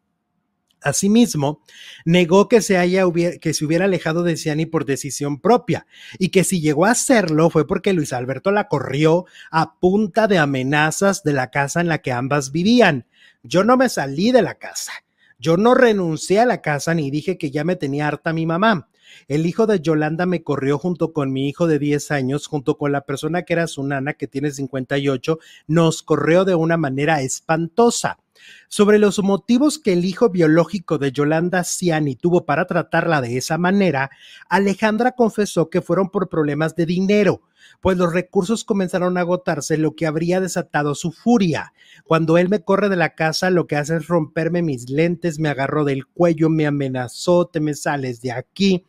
[0.81, 1.61] Asimismo,
[2.05, 3.03] negó que se, haya
[3.39, 5.85] que se hubiera alejado de Ciani por decisión propia
[6.17, 10.39] y que si llegó a hacerlo fue porque Luis Alberto la corrió a punta de
[10.39, 13.05] amenazas de la casa en la que ambas vivían.
[13.43, 14.91] Yo no me salí de la casa.
[15.37, 18.89] Yo no renuncié a la casa ni dije que ya me tenía harta mi mamá.
[19.27, 22.91] El hijo de Yolanda me corrió junto con mi hijo de 10 años, junto con
[22.91, 28.19] la persona que era su nana, que tiene 58, nos corrió de una manera espantosa.
[28.67, 33.57] Sobre los motivos que el hijo biológico de Yolanda Ciani tuvo para tratarla de esa
[33.57, 34.11] manera,
[34.49, 37.41] Alejandra confesó que fueron por problemas de dinero,
[37.81, 41.73] pues los recursos comenzaron a agotarse, lo que habría desatado su furia.
[42.05, 45.49] Cuando él me corre de la casa, lo que hace es romperme mis lentes, me
[45.49, 48.85] agarró del cuello, me amenazó, te me sales de aquí.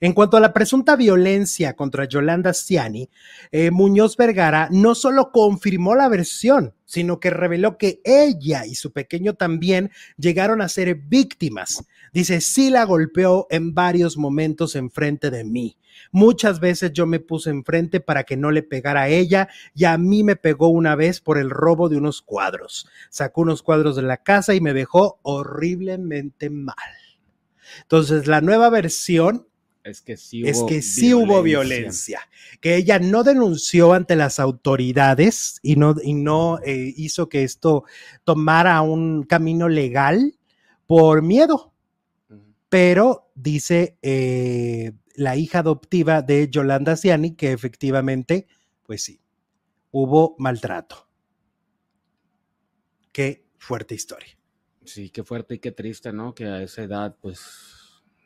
[0.00, 3.08] En cuanto a la presunta violencia contra Yolanda Ciani,
[3.52, 8.92] eh, Muñoz Vergara no solo confirmó la versión, sino que reveló que ella y su
[8.92, 11.84] pequeño también llegaron a ser víctimas.
[12.12, 15.76] Dice, sí la golpeó en varios momentos enfrente de mí.
[16.10, 19.96] Muchas veces yo me puse enfrente para que no le pegara a ella y a
[19.96, 22.88] mí me pegó una vez por el robo de unos cuadros.
[23.10, 26.74] Sacó unos cuadros de la casa y me dejó horriblemente mal.
[27.82, 29.46] Entonces, la nueva versión
[29.84, 31.24] es que sí hubo, es que sí violencia.
[31.24, 32.20] hubo violencia,
[32.60, 37.84] que ella no denunció ante las autoridades y no, y no eh, hizo que esto
[38.24, 40.38] tomara un camino legal
[40.86, 41.72] por miedo.
[42.70, 48.48] Pero dice eh, la hija adoptiva de Yolanda Ciani que efectivamente,
[48.84, 49.20] pues sí,
[49.90, 51.06] hubo maltrato.
[53.12, 54.36] Qué fuerte historia.
[54.84, 56.34] Sí, qué fuerte y qué triste, ¿no?
[56.34, 57.83] Que a esa edad, pues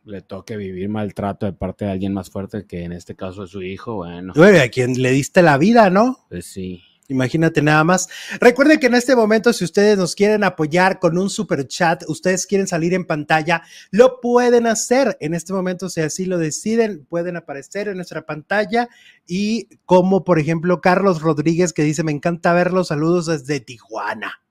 [0.08, 3.50] le toque vivir maltrato de parte de alguien más fuerte que en este caso es
[3.50, 4.32] su hijo, bueno.
[4.34, 6.26] a quien le diste la vida, ¿no?
[6.28, 6.82] Pues sí.
[7.10, 8.06] Imagínate nada más.
[8.38, 12.46] Recuerden que en este momento, si ustedes nos quieren apoyar con un super chat, ustedes
[12.46, 15.16] quieren salir en pantalla, lo pueden hacer.
[15.20, 18.90] En este momento, si así lo deciden, pueden aparecer en nuestra pantalla.
[19.26, 24.42] Y como por ejemplo Carlos Rodríguez que dice, me encanta verlos, saludos desde Tijuana.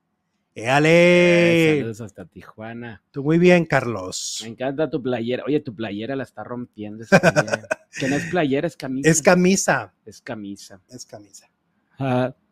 [0.60, 1.76] ¡Éale!
[1.78, 3.04] saludos hasta Tijuana.
[3.12, 4.40] Tú muy bien, Carlos.
[4.42, 5.44] Me encanta tu playera.
[5.46, 7.06] Oye, tu playera la está rompiendo.
[8.00, 9.08] que no es playera, es camisa.
[9.08, 9.94] Es camisa.
[10.04, 10.82] Es camisa.
[10.90, 11.48] Es camisa.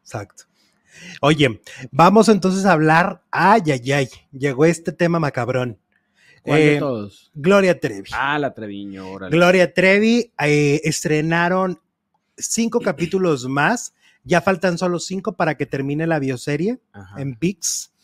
[0.03, 0.43] Exacto.
[1.19, 1.59] Oye,
[1.91, 3.23] vamos entonces a hablar.
[3.31, 4.09] Ay, ay, ay.
[4.31, 5.79] Llegó este tema macabrón.
[6.43, 7.31] ¿Cuál de eh, todos?
[7.33, 8.11] Gloria Trevi.
[8.13, 9.09] Ah, la Treviño.
[9.13, 9.35] Órale.
[9.35, 11.81] Gloria Trevi eh, estrenaron
[12.37, 13.95] cinco capítulos más.
[14.23, 17.19] Ya faltan solo cinco para que termine la bioserie Ajá.
[17.19, 17.94] en VIX.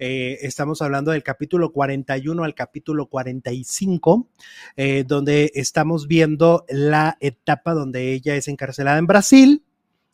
[0.00, 4.28] Eh, estamos hablando del capítulo 41 al capítulo 45,
[4.76, 9.64] eh, donde estamos viendo la etapa donde ella es encarcelada en Brasil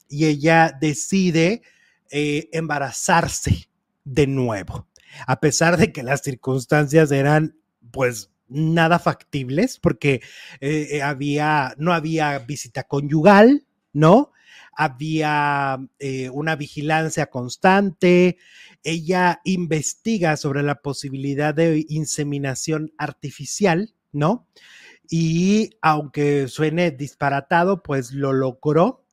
[0.08, 1.60] y ella decide
[2.10, 3.68] eh, embarazarse
[4.04, 4.88] de nuevo,
[5.26, 7.58] a pesar de que las circunstancias eran
[7.90, 10.22] pues nada factibles porque
[10.60, 14.32] eh, había, no había visita conyugal, ¿no?
[14.76, 15.78] Había
[16.32, 18.38] una vigilancia constante,
[18.84, 24.46] ella investiga sobre la posibilidad de inseminación artificial, ¿no?
[25.10, 29.04] Y aunque suene disparatado, pues lo logró.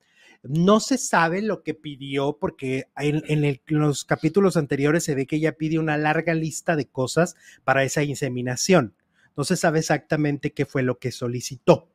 [0.43, 5.15] No se sabe lo que pidió porque en, en, el, en, los capítulos anteriores se
[5.15, 8.95] ve que ella pide una larga lista de cosas para esa inseminación.
[9.37, 11.89] No se sabe exactamente qué fue lo que solicitó.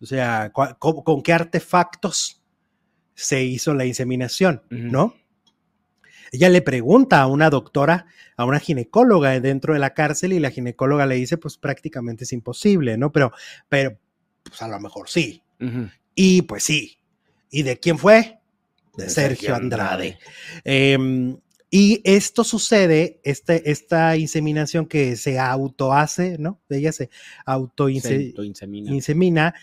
[0.00, 2.42] O sea, con, con qué artefactos
[3.14, 4.90] se hizo la inseminación, uh -huh.
[4.90, 5.14] ¿no?
[6.32, 10.50] Ella le pregunta a una doctora, a una ginecóloga dentro de la cárcel y la
[10.50, 13.12] ginecóloga le dice, pues prácticamente es imposible, ¿no?
[13.12, 13.32] Pero,
[13.68, 13.98] pero,
[14.42, 15.42] pues a lo mejor sí.
[15.60, 15.92] Uh -huh.
[16.14, 16.98] Y pues sí.
[17.50, 18.38] ¿Y de quién fue?
[18.96, 20.18] De, de Sergio Andrade.
[20.18, 20.18] Andrade.
[20.64, 21.36] Eh,
[21.70, 26.60] y esto sucede, este, esta inseminación que se auto hace, ¿no?
[26.68, 27.10] Ella se
[27.44, 28.92] auto, -inse se insemina.
[28.92, 29.54] insemina.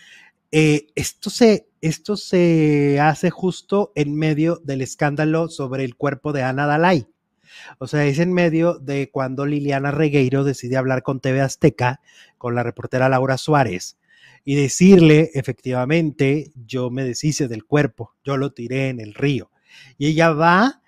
[0.52, 6.42] Eh, esto se esto se hace justo en medio del escándalo sobre el cuerpo de
[6.42, 7.06] Ana Dalai.
[7.78, 12.00] O sea, es en medio de cuando Liliana Regueiro decide hablar con TV Azteca,
[12.38, 13.98] con la reportera Laura Suárez,
[14.46, 19.50] y decirle, efectivamente, yo me deshice del cuerpo, yo lo tiré en el río.
[19.98, 20.80] Y ella va,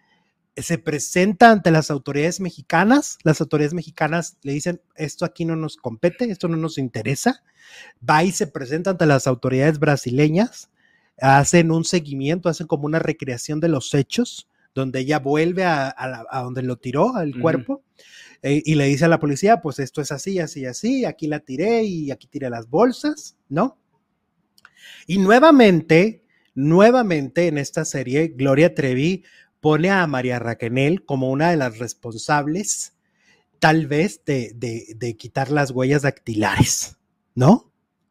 [0.56, 5.76] se presenta ante las autoridades mexicanas, las autoridades mexicanas le dicen, esto aquí no nos
[5.76, 7.44] compete, esto no nos interesa,
[8.08, 10.70] va y se presenta ante las autoridades brasileñas,
[11.20, 16.24] hacen un seguimiento, hacen como una recreación de los hechos, donde ella vuelve a, a,
[16.30, 17.40] a donde lo tiró, al uh -huh.
[17.40, 17.82] cuerpo,
[18.42, 21.40] eh, y le dice a la policía, pues esto es así, así, así, aquí la
[21.40, 23.78] tiré y aquí tiré las bolsas, ¿no?
[25.06, 26.24] Y nuevamente,
[26.54, 29.24] nuevamente en esta serie, Gloria Trevi
[29.60, 32.92] pone a María Raquenel como una de las responsables
[33.58, 36.98] tal vez de, de, de quitar las huellas dactilares,
[37.34, 37.65] ¿no?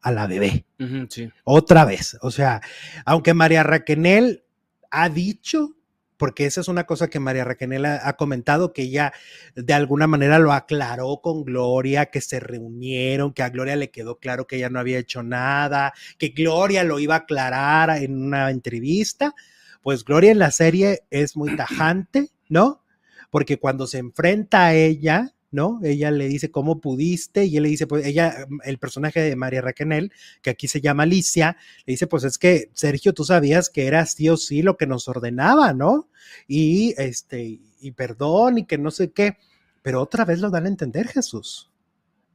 [0.06, 0.66] A la bebé.
[1.10, 1.32] Sí.
[1.46, 2.16] Otra vez.
[2.22, 2.62] O sea,
[3.06, 4.44] aunque María Raquenel
[4.92, 5.76] ha dicho,
[6.18, 9.14] porque esa es una cosa que María Raquenel ha, ha comentado, que ella
[9.56, 14.20] de alguna manera lo aclaró con Gloria, que se reunieron, que a Gloria le quedó
[14.20, 18.52] claro que ella no había hecho nada, que Gloria lo iba a aclarar en una
[18.52, 19.34] entrevista.
[19.82, 22.84] Pues Gloria en la serie es muy tajante, ¿no?
[23.32, 25.80] Porque cuando se enfrenta a ella, ¿no?
[25.84, 27.46] Ella le dice, ¿cómo pudiste?
[27.46, 31.04] Y él le dice, pues ella, el personaje de María Raquenel, que aquí se llama
[31.04, 34.78] Alicia, le dice, pues es que, Sergio, tú sabías que era sí o sí lo
[34.78, 36.10] que nos ordenaba, ¿no?
[36.48, 39.38] Y este, y perdón, y que no sé qué.
[39.82, 41.72] Pero otra vez lo dan a entender, Jesús.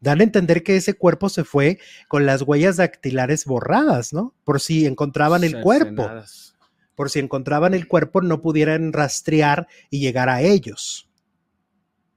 [0.00, 1.78] Dan a entender que ese cuerpo se fue
[2.09, 4.35] con las huellas dactilares borradas, ¿no?
[4.44, 6.09] Por si encontraban el cuerpo.
[6.94, 11.09] Por si encontraban el cuerpo, no pudieran rastrear y llegar a ellos.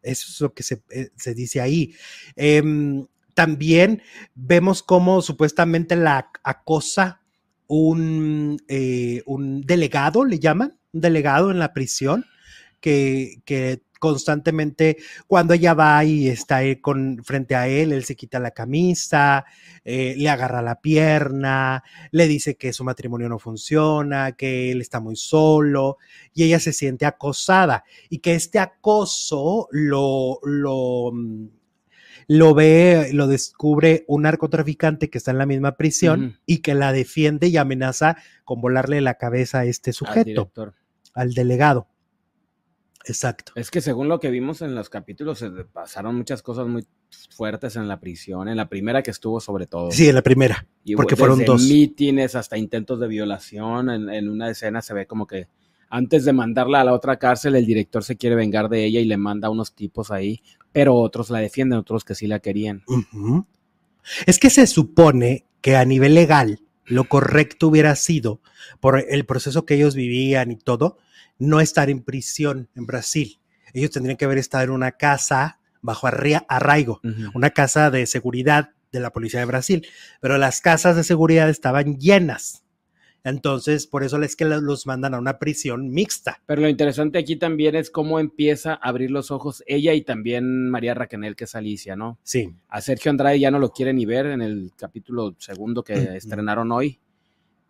[0.04, 1.96] Eso es lo que se, eh, se dice ahí.
[2.36, 4.02] Em, también
[4.36, 7.22] vemos cómo supuestamente la acosa
[7.68, 12.26] un, eh, un delegado, le llaman, un delegado en la prisión,
[12.80, 18.18] que, que constantemente cuando ella va y está ahí con, frente a él, él se
[18.18, 19.46] quita la camisa,
[19.86, 25.00] eh, le agarra la pierna, le dice que su matrimonio no funciona, que él está
[25.00, 26.00] muy solo
[26.34, 31.48] y ella se siente acosada y que este acoso lo, lo, mm,
[32.28, 36.92] lo ve, lo descubre un narcotraficante que está en la misma prisión y que la
[36.92, 40.52] defiende y amenaza con volarle la cabeza a este sujeto,
[41.13, 41.88] al delegado.
[43.06, 43.52] Exacto.
[43.56, 46.86] Es que según lo que vimos en los capítulos, se pasaron muchas cosas muy
[47.30, 49.92] fuertes en la prisión, en la primera que estuvo sobre todo.
[49.92, 50.68] Sí, en la primera.
[50.84, 51.63] Y porque desde fueron dos.
[51.63, 53.89] mítines hasta intentos de violación.
[53.89, 55.48] En, en una escena se ve como que
[55.89, 59.06] antes de mandarla a la otra cárcel, el director se quiere vengar de ella y
[59.06, 62.84] le manda a unos tipos ahí, pero otros la defienden, otros que sí la querían.
[64.26, 68.42] Es que se supone que a nivel legal lo correcto hubiera sido,
[68.80, 70.98] por el proceso que ellos vivían y todo,
[71.39, 73.39] no estar en prisión en Brasil.
[73.74, 77.02] Ellos tendrían que haber estado en una casa bajo arraigo,
[77.34, 79.86] una casa de seguridad de la policía de Brasil,
[80.22, 82.63] pero las casas de seguridad estaban llenas.
[83.26, 86.41] Entonces, por eso es que lo- los mandan a una prisión mixta.
[86.46, 90.69] Pero lo interesante aquí también es cómo empieza a abrir los ojos ella y también
[90.69, 92.19] María Raquenel, que es Alicia, ¿no?
[92.24, 92.54] Sí.
[92.67, 96.12] A Sergio Andrade ya no lo quiere ni ver en el capítulo segundo que Ujú.
[96.12, 97.00] estrenaron hoy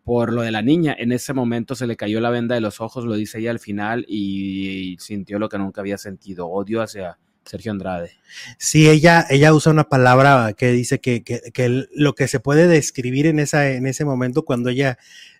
[0.03, 0.95] por lo de la niña.
[0.97, 3.59] En ese momento se le cayó la venda de los ojos, lo dice ella al
[3.59, 8.11] final, y sintió lo que nunca había sentido, odio hacia Sergio Andrade.
[8.57, 12.67] Sí, ella, ella usa una palabra que dice que, que- que lo que se puede
[12.67, 14.97] describir en, esa, en ese momento cuando ella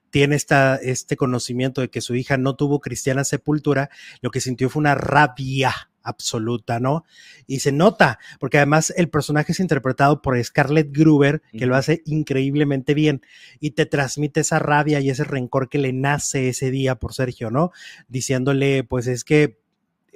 [0.09, 3.89] tiene esta, este conocimiento de que su hija no tuvo cristiana sepultura,
[4.21, 7.05] lo que sintió fue una rabia absoluta, ¿no?
[7.47, 12.01] Y se nota, porque además el personaje es interpretado por Scarlett Gruber, que lo hace
[12.05, 13.21] increíblemente bien,
[13.59, 17.49] y te transmite esa rabia y ese rencor que le nace ese día por Sergio,
[17.49, 17.71] ¿no?
[18.07, 19.59] Diciéndole, pues es que,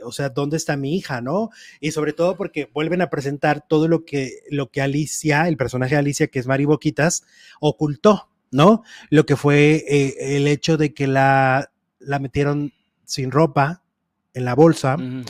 [0.03, 1.49] o sea, ¿dónde está mi hija, no?
[1.79, 5.95] y sobre todo porque vuelven a presentar todo lo que, lo que Alicia, el personaje
[5.95, 7.23] de Alicia, que es Mari Boquitas,
[7.59, 8.83] ocultó, ¿no?
[9.09, 12.73] Lo que fue eh, el hecho de que la, la metieron
[13.05, 13.83] sin ropa
[14.33, 15.23] en la bolsa, Ujú.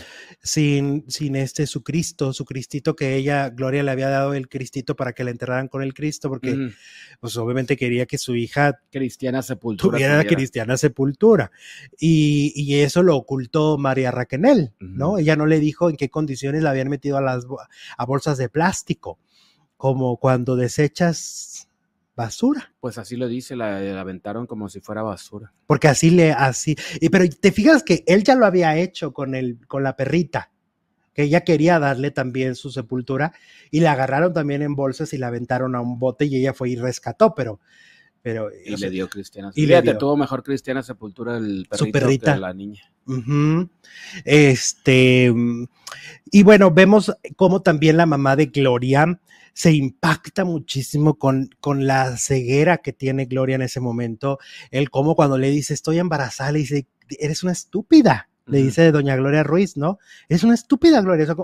[0.47, 4.95] Sin, sin este su Cristo, su Cristito que ella, Gloria, le había dado el Cristito
[4.95, 6.71] para que la enterraran con el Cristo, porque
[7.19, 9.97] pues obviamente quería que su hija Cristiana Sepultura.
[9.97, 10.35] tuviera tuviera.
[10.35, 11.51] cristiana sepultura.
[11.99, 15.11] Y, y eso lo ocultó María Raquenel, ¿no?
[15.11, 15.17] Ujú.
[15.19, 17.45] Ella no le dijo en qué condiciones la habían metido a las
[17.97, 19.19] a bolsas de plástico,
[19.75, 21.66] como cuando desechas
[22.17, 25.53] basura, Pues así lo dice, la, la aventaron como si fuera basura.
[25.67, 26.75] porque así le así.
[26.99, 30.51] Y pero te fijas que él ya lo había hecho con el con la perrita,
[31.13, 33.33] que ella quería darle también su sepultura
[33.71, 36.71] y la agarraron también en bolsas y la aventaron a un bote y ella fue
[36.71, 37.59] y rescató, pero
[38.21, 39.97] pero Y sea, le dio Cristiana y le dio.
[39.97, 42.33] tuvo mejor Cristiana Sepultura el perrito Su perrita.
[42.35, 42.81] que la niña.
[44.25, 45.65] Este, mm,
[46.31, 49.19] y bueno, vemos cómo también la mamá de Gloria
[49.53, 54.37] se impacta muchísimo con, con la ceguera que tiene Gloria en ese momento.
[54.71, 56.87] El cómo cuando le dice, estoy embarazada, le dice,
[57.19, 59.99] eres una estúpida, le dice doña Gloria Ruiz, ¿no?
[60.29, 61.23] Es una estúpida, Gloria.
[61.23, 61.35] O sea,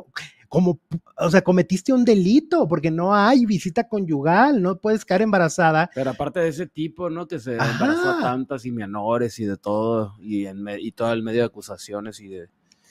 [0.50, 0.80] como,
[1.18, 5.90] o sea, cometiste un delito porque no hay visita conyugal, no puedes quedar embarazada.
[5.96, 7.28] Pero aparte de ese tipo, ¿no?
[7.28, 7.72] Que se Ajá.
[7.72, 11.46] embarazó a tantas y menores y de todo, y, en y todo el medio de
[11.48, 12.50] acusaciones y de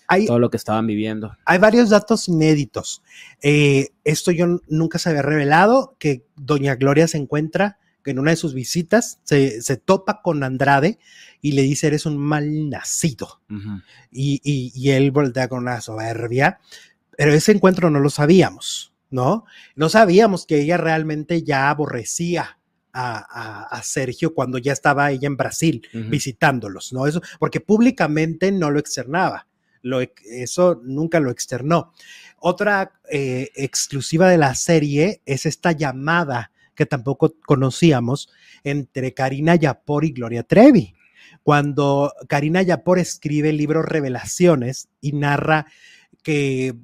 [0.09, 1.37] Hay, todo lo que estaban viviendo.
[1.45, 3.03] hay varios datos inéditos.
[3.43, 7.79] Eh, esto yo nunca se había revelado, que doña Gloria se encuentra
[8.11, 10.99] en una de sus visitas se, se topa con Andrade
[11.41, 13.41] y le dice, eres un mal nacido.
[14.11, 16.59] Y, y- y él voltea con una soberbia.
[17.17, 19.45] pero ese encuentro no lo sabíamos, ¿no?
[19.77, 22.59] No sabíamos que ella realmente ya aborrecía
[22.95, 27.07] a, a- a Sergio cuando ya estaba ella en Brasil visitándolos, ¿no?
[27.07, 29.47] Eso, porque públicamente no lo externaba,
[29.83, 31.93] lo, eso nunca lo externó.
[32.39, 38.31] Otra eh, exclusiva de la serie es esta llamada que tampoco conocíamos
[38.65, 40.95] entre Karina Yapor y Gloria Trevi.
[41.43, 45.67] Cuando Karina Yapor escribe el libro Revelaciones y narra
[46.23, 46.75] que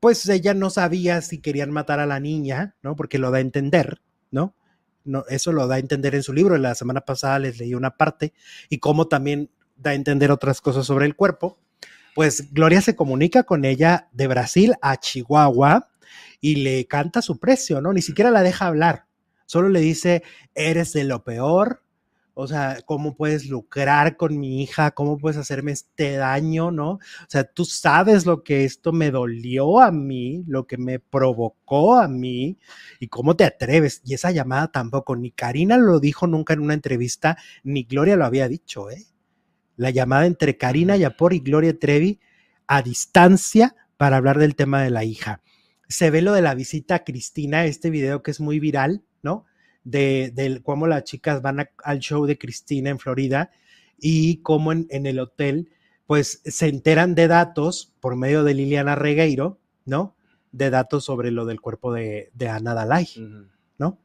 [0.00, 2.96] pues ella no sabía si querían matar a la niña, ¿no?
[2.96, 4.54] Porque lo da a entender, ¿no?
[5.04, 6.58] No, eso lo da a entender en su libro.
[6.58, 8.34] La semana pasada les leí una parte
[8.68, 11.58] y cómo también da a entender otras cosas sobre el cuerpo.
[12.14, 15.88] Pues Gloria se comunica con ella de Brasil a Chihuahua
[16.40, 17.92] y le canta su precio, ¿no?
[17.92, 19.07] Ni siquiera la deja hablar.
[19.48, 20.22] Solo le dice,
[20.54, 21.82] eres de lo peor.
[22.34, 24.90] O sea, ¿cómo puedes lucrar con mi hija?
[24.90, 26.70] ¿Cómo puedes hacerme este daño?
[26.70, 26.90] ¿No?
[26.90, 31.94] O sea, tú sabes lo que esto me dolió a mí, lo que me provocó
[31.98, 32.58] a mí
[33.00, 34.02] y cómo te atreves.
[34.04, 38.26] Y esa llamada tampoco, ni Karina lo dijo nunca en una entrevista, ni Gloria lo
[38.26, 39.06] había dicho, ¿eh?
[39.76, 42.20] La llamada entre Karina Yapor y Gloria Trevi
[42.66, 45.40] a distancia para hablar del tema de la hija.
[45.88, 49.02] Se ve lo de la visita a Cristina, este video que es muy viral.
[49.90, 53.50] De, de cómo las chicas van a- al show de Cristina en Florida
[53.98, 55.70] y cómo en, en el hotel,
[56.06, 60.14] pues se enteran de datos por medio de Liliana Regueiro, ¿no?
[60.52, 63.08] De datos sobre lo del cuerpo de, de Ana Dalai.
[63.78, 63.98] ¿no?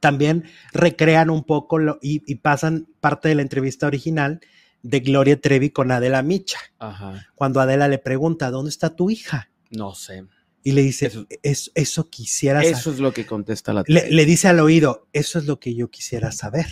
[0.00, 4.40] También recrean un poco lo- y, y pasan parte de la entrevista original
[4.82, 7.26] de Gloria Trevi con Adela Micha, Ajá.
[7.36, 9.48] cuando Adela le pregunta, ¿dónde está tu hija?
[9.70, 10.24] No sé.
[10.64, 12.76] Y le dice, Eso- eso, eso quisiera saber.
[12.76, 15.74] Eso es lo que contesta la Le, le dice al oído, eso es lo que
[15.74, 16.66] yo quisiera saber.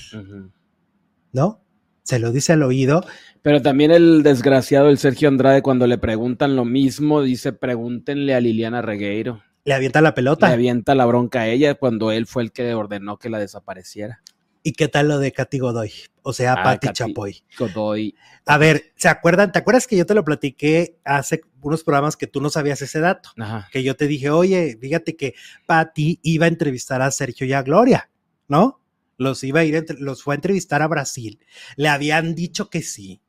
[1.32, 1.62] ¿no?
[2.02, 3.04] Se lo dice al oído.
[3.42, 8.40] Pero también el desgraciado, el Sergio Andrade, cuando le preguntan lo mismo, dice, pregúntenle a
[8.40, 9.42] Liliana Regueiro.
[9.64, 10.48] Le avienta la pelota.
[10.48, 14.22] Le avienta la bronca a ella cuando él fue el que ordenó que la desapareciera.
[14.62, 15.92] ¿Y qué tal lo de Katy Godoy?
[16.22, 16.88] O sea, Ah, Patti.
[16.92, 17.42] Chapoy.
[17.58, 18.14] Godoy.
[18.44, 19.52] A ver, ¿se acuerdan?
[19.52, 23.00] ¿Te acuerdas que yo te lo platiqué hace unos programas que tú no sabías ese
[23.00, 23.30] dato?
[23.38, 23.68] Ajá.
[23.72, 25.34] Que yo te dije, oye, fíjate que
[25.66, 28.10] Patti iba a entrevistar a Sergio y a Gloria,
[28.48, 28.80] ¿no?
[29.16, 31.40] Los iba a ir, los fue a entrevistar a Brasil.
[31.76, 33.20] Le habían dicho que sí.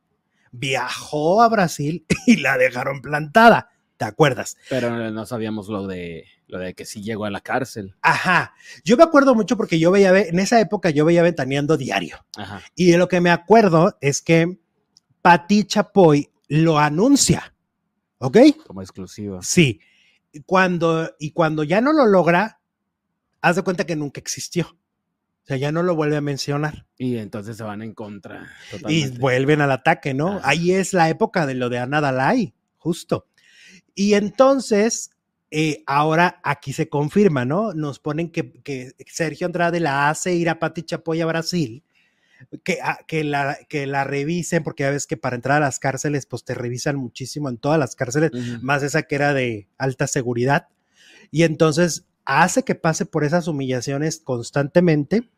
[0.52, 3.70] Viajó a Brasil y la dejaron plantada.
[3.98, 4.58] ¿Te acuerdas?
[4.70, 7.96] Pero no sabíamos lo de lo de que sí llegó a la cárcel.
[8.02, 8.54] Ajá.
[8.84, 12.26] Yo me acuerdo mucho porque yo veía, en esa época yo veía Ventaneando diario.
[12.36, 12.62] Ajá.
[12.76, 14.60] Y de lo que me acuerdo es que
[15.22, 17.56] Patti Chapoy lo anuncia.
[18.18, 18.38] ¿Ok?
[18.68, 19.40] Como exclusiva.
[19.42, 19.80] Sí.
[20.46, 22.60] Cuando, y cuando ya no lo logra,
[23.40, 24.68] haz de cuenta que nunca existió.
[24.68, 26.86] O sea, ya no lo vuelve a mencionar.
[26.98, 28.52] Y entonces se van en contra.
[28.90, 30.38] Y vuelven al ataque, ¿no?
[30.38, 30.50] Ajá.
[30.50, 33.28] Ahí es la época de lo de Ana Dalai, justo.
[33.96, 35.12] Y entonces,
[35.52, 37.74] eh, ahora aquí se confirma, ¿no?
[37.74, 41.84] Nos ponen que, que Sergio Andrade la hace ir a Pati Chapoy a Brasil,
[42.64, 45.78] que, a- que, la, que la revisen, porque ya ves que para entrar a las
[45.80, 48.32] cárceles, pues te revisan muchísimo en todas las cárceles,
[48.62, 50.70] más esa que era de alta seguridad.
[51.32, 55.30] Y entonces hace que pase por esas humillaciones constantemente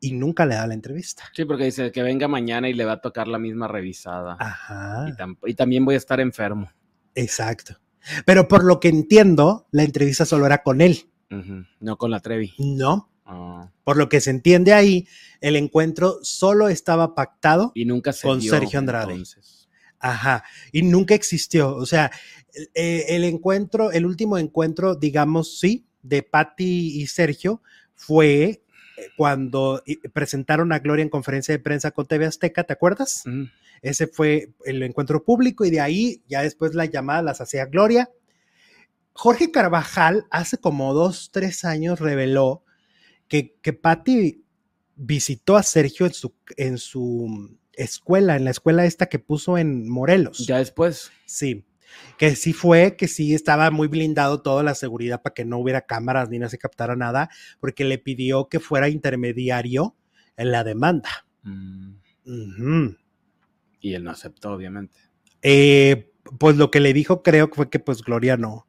[0.00, 1.22] y nunca le da la entrevista.
[1.34, 4.36] Sí, porque dice que venga mañana y le va a tocar la misma revisada.
[4.40, 5.06] Ajá.
[5.08, 6.68] Y, tam- y también voy a estar enfermo.
[7.14, 7.76] Exacto.
[8.24, 11.06] Pero por lo que entiendo, la entrevista solo era con él.
[11.80, 12.52] No con la Trevi.
[12.58, 13.08] ¿no?
[13.24, 13.70] Ah.
[13.84, 15.06] Por lo que se entiende ahí,
[15.40, 19.12] el encuentro solo estaba pactado, Y nunca se Con dio, Sergio Andrade.
[19.12, 19.68] entonces.
[19.98, 21.74] ajá, y nunca existió.
[21.74, 22.10] O sea,
[22.52, 27.62] el, eh, el encuentro, el último encuentro, digamos, sí, de Patti y Sergio
[27.94, 28.61] fue
[29.16, 29.82] cuando
[30.12, 33.22] presentaron a Gloria en conferencia de prensa con TV Azteca, ¿te acuerdas?
[33.26, 33.48] Ujú.
[33.82, 38.10] Ese fue el encuentro público y de ahí ya después las llamadas las hacía Gloria.
[39.12, 42.64] Jorge Carvajal hace como dos, tres años reveló
[43.28, 44.44] que, que Patti
[44.94, 49.88] visitó a Sergio en su, en su escuela, en la escuela esta que puso en
[49.88, 50.46] Morelos.
[50.46, 51.10] Ya después.
[51.26, 51.64] Sí,
[52.18, 55.82] que sí fue, que sí estaba muy blindado toda la seguridad para que no hubiera
[55.82, 57.28] cámaras ni no se captara nada,
[57.60, 59.96] porque le pidió que fuera intermediario
[60.36, 61.26] en la demanda.
[61.42, 62.88] Mm.
[63.80, 64.96] Y él no aceptó, obviamente.
[65.42, 68.66] Eh, pues lo que le dijo creo que fue que pues Gloria no,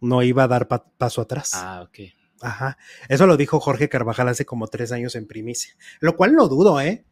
[0.00, 1.50] no iba a dar pa- paso atrás.
[1.54, 1.98] Ah, ok.
[2.40, 2.78] Ajá.
[3.08, 5.74] Eso lo dijo Jorge Carvajal hace como tres años en primicia.
[6.00, 7.04] Lo cual no dudo, ¿eh?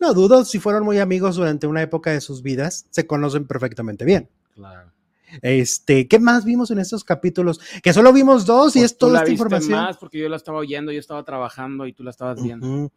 [0.00, 4.04] No dudo si fueron muy amigos durante una época de sus vidas, se conocen perfectamente
[4.04, 4.28] bien.
[4.54, 4.92] Claro.
[5.40, 7.60] Este, ¿qué más vimos en estos capítulos?
[7.82, 9.72] Que solo vimos dos y Pues es toda la esta información.
[9.80, 12.66] más porque yo la estaba oyendo, yo estaba trabajando y tú la estabas viendo.
[12.66, 12.92] Ujú.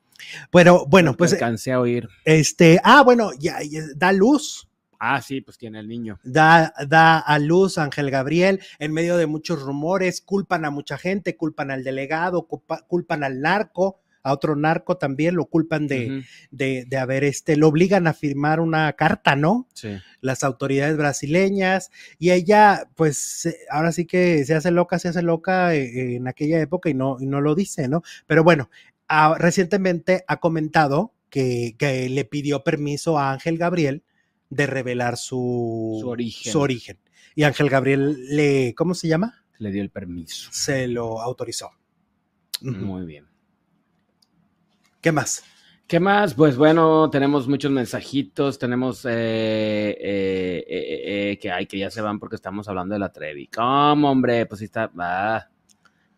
[0.52, 2.08] Pero bueno, Pues pues alcancé a oír.
[2.26, 4.68] este, ah, bueno, ya, ya da luz.
[5.00, 6.20] Ah, sí, pues tiene el niño.
[6.24, 11.36] Da, da a luz Ángel Gabriel en medio de muchos rumores, culpan a mucha gente,
[11.36, 16.86] culpan al delegado, culpa- culpan al narco, a otro narco también, lo culpan de, de,
[16.88, 19.68] de haber, este, lo obligan a firmar una carta, ¿no?
[19.74, 19.90] Sí.
[20.20, 25.76] las autoridades brasileñas y ella pues ahora sí que se hace loca, se hace loca
[25.76, 28.02] eh, en aquella época y no, y no lo dice, ¿no?
[28.26, 28.70] Pero bueno,
[29.38, 34.04] recientemente ha comentado que, que le pidió permiso a Ángel Gabriel
[34.50, 36.52] de revelar su, Su origen.
[36.52, 36.98] su origen.
[37.36, 39.44] Y Ángel Gabriel le, ¿cómo se llama?
[39.60, 40.50] Le dio el permiso.
[40.52, 41.70] Se lo autorizó.
[42.62, 43.26] Muy bien.
[45.06, 45.44] ¿Qué más?
[45.86, 46.34] ¿Qué más?
[46.34, 52.18] Pues bueno, tenemos muchos mensajitos, tenemos eh, eh, eh, que hay que ya se van
[52.18, 53.46] porque estamos hablando de la Trevi.
[53.46, 54.48] ¿Cómo, hombre?
[54.48, 54.92] Pues sí está.
[54.98, 55.48] Ah,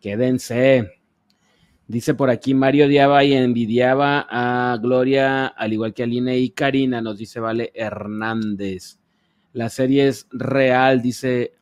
[0.00, 1.02] quédense.
[1.86, 6.48] Dice por aquí, Mario odiaba y envidiaba a Gloria, al igual que a Aline y
[6.52, 9.00] Karina, nos dice Vale Hernández.
[9.52, 11.57] La serie es real, dice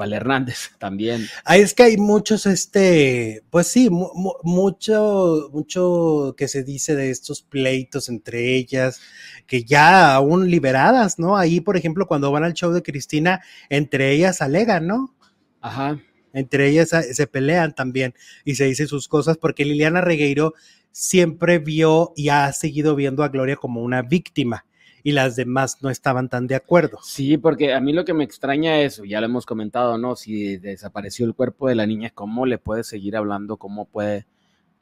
[0.00, 1.26] Vale Hernández también.
[1.44, 6.96] Ah, es que hay muchos, este, pues sí, mu- mu- mucho, mucho que se dice
[6.96, 8.98] de estos pleitos entre ellas,
[9.46, 11.36] que ya aún liberadas, ¿no?
[11.36, 15.14] Ahí, por ejemplo, cuando van al show de Cristina, entre ellas alegan, ¿no?
[15.60, 16.00] Ajá.
[16.32, 18.14] Entre ellas se pelean también
[18.46, 20.54] y se dicen sus cosas, porque Liliana Regueiro
[20.92, 24.64] siempre vio y ha seguido viendo a Gloria como una víctima
[25.02, 26.98] y las demás no estaban tan de acuerdo.
[27.02, 30.16] Sí, porque a mí lo que me extraña es, ya lo hemos comentado, ¿no?
[30.16, 33.56] Si desapareció el cuerpo de la niña, ¿cómo le puede seguir hablando?
[33.56, 34.26] ¿Cómo puede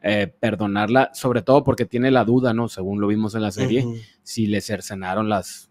[0.03, 1.11] eh, perdonarla?
[1.15, 2.69] Sobre todo porque tiene la duda, ¿no?
[2.69, 3.85] Según lo vimos en la serie,
[4.23, 5.71] si le cercenaron las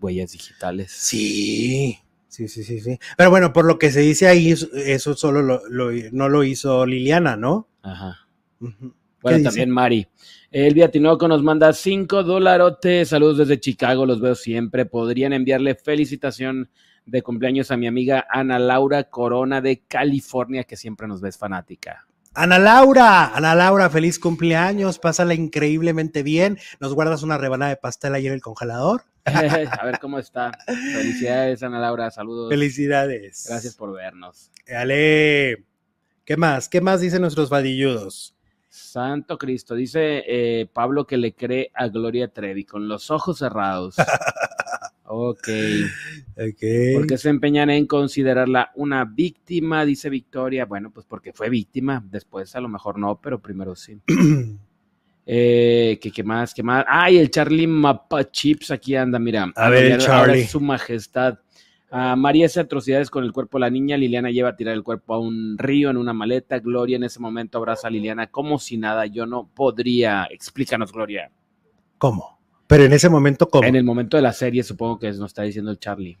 [0.00, 0.92] huellas digitales.
[0.92, 2.98] Sí, sí, sí, sí, sí.
[3.16, 6.86] Pero bueno, por lo que se dice ahí, eso solo lo, lo- no lo hizo
[6.86, 7.68] Liliana, ¿no?
[7.82, 8.26] Ajá.
[8.60, 8.94] Ujú.
[9.22, 10.06] Bueno, también Mari.
[10.50, 13.08] Elvia Tinoco nos manda cinco dolarotes.
[13.08, 14.86] Saludos desde Chicago, los veo siempre.
[14.86, 16.70] Podrían enviarle felicitación
[17.04, 22.06] de cumpleaños a mi amiga Ana Laura Corona de California, que siempre nos ves fanática.
[22.34, 26.58] Ana Laura, Ana Laura, feliz cumpleaños, pásala increíblemente bien.
[26.78, 29.02] ¿Nos guardas una rebanada de pastel ahí en el congelador?
[29.24, 30.52] a ver cómo está.
[30.66, 32.10] Felicidades, Ana Laura.
[32.10, 32.50] Saludos.
[32.50, 33.46] Felicidades.
[33.48, 34.50] Gracias por vernos.
[34.72, 35.64] Ale,
[36.24, 36.68] ¿qué más?
[36.68, 38.37] ¿Qué más dicen nuestros vadilludos?
[38.78, 39.74] Santo Cristo.
[39.74, 43.96] Dice eh, Pablo que le cree a Gloria Trevi con los ojos cerrados.
[45.10, 45.48] Ok.
[46.36, 46.62] Ok.
[46.94, 49.86] ¿Por qué se empeñan en considerarla una víctima?
[49.86, 50.66] Dice Victoria.
[50.66, 52.04] Bueno, pues porque fue víctima.
[52.10, 53.98] Después a lo mejor no, pero primero sí.
[55.30, 56.54] Eh, ¿qué, qué más?
[56.54, 56.86] ¿Qué más?
[56.88, 59.18] ¡Ay, el Charlie Mapachips aquí anda!
[59.18, 59.52] Mira.
[59.56, 60.40] A ver, Ahora Charlie.
[60.40, 61.38] es su majestad.
[61.90, 63.96] Ah, María hace atrocidades con el cuerpo de la niña.
[63.96, 66.58] Liliana lleva a tirar el cuerpo a un río en una maleta.
[66.58, 69.06] Gloria en ese momento abraza a Liliana como si nada.
[69.06, 70.26] Yo no podría.
[70.30, 71.30] Explícanos, Gloria.
[71.96, 72.38] ¿Cómo?
[72.66, 73.66] Pero en ese momento, ¿cómo?
[73.66, 76.18] En el momento de la serie, supongo que nos está diciendo el Charlie.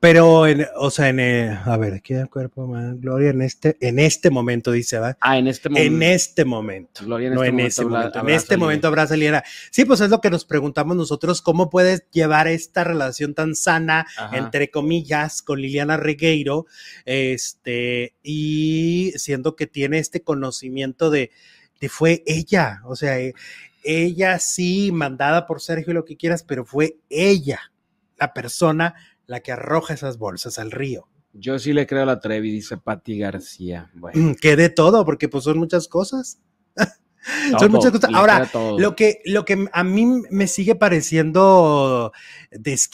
[0.00, 3.76] Pero, en, o sea, en el, a ver, aquí el cuerpo, man, Gloria, en este,
[3.80, 5.16] en este momento, dice, ¿va?
[5.20, 5.92] Ah, en este momento.
[5.96, 7.04] En este momento.
[7.04, 8.20] Gloria en no este en momento ese habla- momento.
[8.20, 9.42] En este momento abraza a Liliana.
[9.72, 14.06] Sí, pues es lo que nos preguntamos nosotros, ¿cómo puedes llevar esta relación tan sana,
[14.16, 14.36] Ajá.
[14.36, 16.66] entre comillas, con Liliana Regueiro?
[17.04, 21.32] Este, y siendo que tiene este conocimiento de,
[21.80, 23.34] de fue ella, o sea, eh,
[23.82, 27.72] ella sí, mandada por Sergio, lo que quieras, pero fue ella,
[28.16, 28.94] la persona,
[29.28, 31.06] la que arroja esas bolsas al río.
[31.32, 33.90] Yo sí le creo a la Trevi, dice Patti García.
[33.94, 36.40] Bueno, Mm, Que de todo, porque pues son muchas cosas.
[37.50, 38.10] todo, son muchas cosas.
[38.14, 38.50] Ahora.
[38.78, 42.12] Lo que, lo que a mí me sigue pareciendo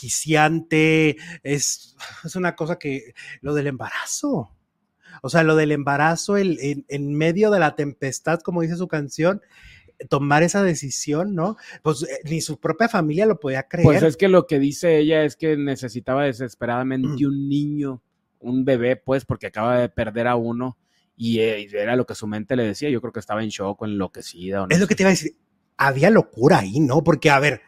[0.05, 4.51] desquiciante es, es una cosa que lo del embarazo.
[5.21, 8.87] O sea, lo del embarazo el- en, en medio de la tempestad, como dice su
[8.87, 9.41] canción,
[10.09, 11.57] tomar esa decisión, ¿no?
[11.83, 13.85] Pues eh, ni su propia familia lo podía creer.
[13.85, 17.27] Pues es que lo que dice ella es que necesitaba desesperadamente Mm.
[17.27, 18.01] un niño,
[18.39, 20.77] un bebé, pues, porque acaba de perder a uno.
[21.17, 22.89] Y eh, era lo que su mente le decía.
[22.89, 24.63] Yo creo que estaba en shock o enloquecida.
[24.63, 25.37] o no Es lo que te iba a decir.
[25.77, 27.03] Había locura ahí, ¿no?
[27.03, 27.61] Porque, a ver,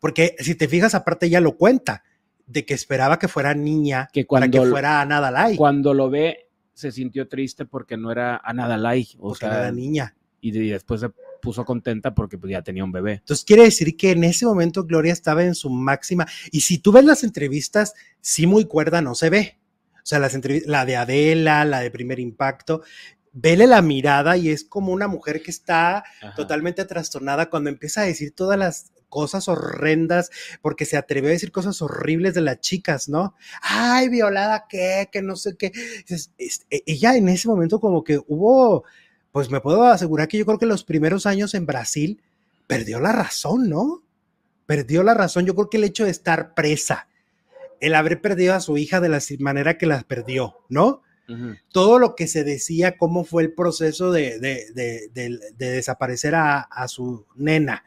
[0.00, 2.04] porque si te fijas, aparte ella lo cuenta,
[2.46, 6.48] de que esperaba que fuera niña Que para que fuera Ana Dalai, Cuando lo ve,
[6.74, 9.08] se sintió triste porque no era Ana Dalai.
[9.18, 10.14] O porque sea, era niña.
[10.40, 11.10] y, y después se
[11.42, 13.14] puso contenta porque pues, ya tenía un bebé.
[13.14, 16.26] Entonces quiere decir que en ese momento Gloria estaba en su máxima.
[16.50, 19.58] Y si tú ves las entrevistas, sí muy cuerda no se ve.
[19.96, 20.36] O sea, las
[20.66, 22.82] la de Adela, la de Primer Impacto,
[23.32, 26.34] vele la mirada y es como una mujer que está Ajá.
[26.34, 30.30] totalmente trastornada cuando empieza a decir todas las cosas horrendas,
[30.62, 33.34] porque se atrevió a decir cosas horribles de las chicas, ¿no?
[33.60, 35.08] Ay, violada, ¿qué?
[35.12, 35.70] Que no sé qué.
[35.70, 38.84] Dices, es- e- ella en ese momento como que hubo,
[39.32, 42.20] pues me puedo asegurar que yo creo que los primeros años en Brasil
[42.66, 44.02] perdió la razón, ¿no?
[44.66, 45.44] Perdió la razón.
[45.46, 47.08] Yo creo que el hecho de estar presa
[47.80, 51.02] el haber perdido a su hija de la manera que la perdió, ¿no?
[51.72, 56.34] Todo lo que se decía, cómo fue el proceso de, de- de- de- de desaparecer
[56.34, 57.84] a, a su nena,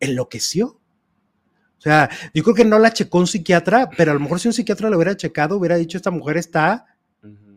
[0.00, 0.78] enloqueció.
[1.78, 4.48] O sea, yo creo que no la checó un psiquiatra, pero a lo mejor si
[4.48, 6.91] un psiquiatra lo hubiera checado, hubiera dicho, esta mujer está.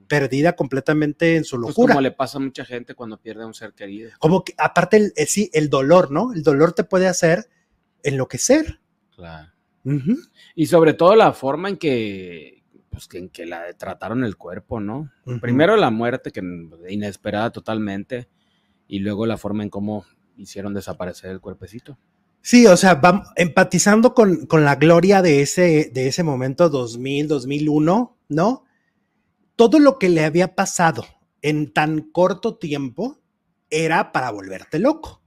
[0.07, 1.93] Perdida completamente en su Pues locura.
[1.93, 4.11] como le pasa a mucha gente cuando pierde a un ser querido.
[4.19, 6.33] Como que, aparte, el, el- sí, el dolor, ¿no?
[6.33, 7.49] El dolor te puede hacer
[8.03, 8.79] enloquecer.
[9.15, 9.51] Claro.
[9.83, 10.17] Ujú.
[10.55, 14.79] Y sobre todo la forma en que, pues, que- en que la trataron el cuerpo,
[14.79, 15.11] ¿no?
[15.41, 16.41] Primero la muerte, que
[16.89, 18.27] inesperada totalmente,
[18.87, 20.05] y luego la forma en cómo
[20.37, 21.97] hicieron desaparecer el cuerpecito.
[22.41, 27.27] Sí, o sea, vamos empatizando con, con la gloria de ese, de ese momento 2000,
[27.27, 28.64] 2001, ¿no?
[29.55, 31.05] Todo lo que le había pasado
[31.41, 33.19] en tan corto tiempo
[33.69, 35.21] era para volverte loco,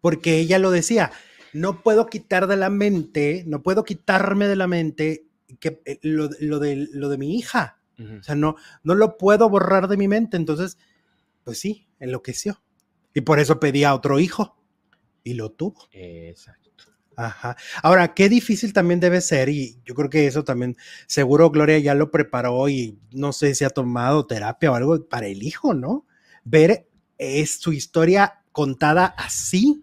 [0.00, 1.12] porque ella lo decía,
[1.52, 5.26] no puedo quitar de la mente, no puedo quitarme de la mente
[5.60, 9.48] que, eh, lo, lo de, lo de mi hija, o sea, no, no lo puedo
[9.48, 10.76] borrar de mi mente, entonces,
[11.44, 12.62] pues sí, enloqueció.
[13.14, 14.56] Y por eso pedía otro hijo,
[15.26, 15.88] y lo tuvo.
[15.90, 16.65] Exacto.
[17.16, 17.56] Ajá.
[17.82, 21.94] Ahora, qué difícil también debe ser, y yo creo que eso también, seguro Gloria ya
[21.94, 26.06] lo preparó y no sé si ha tomado terapia o algo para el hijo, ¿no?
[26.44, 26.86] Ver
[27.16, 29.82] es su historia contada así,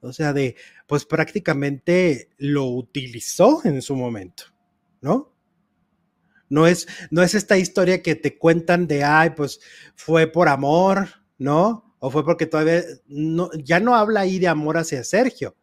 [0.00, 4.44] o sea, de, pues prácticamente lo utilizó en su momento,
[5.00, 5.32] ¿no?
[6.50, 9.58] No es, no es esta historia que te cuentan de, ay, pues
[9.94, 11.96] fue por amor, ¿no?
[11.98, 15.56] O fue porque todavía, no, ya no habla ahí de amor hacia Sergio,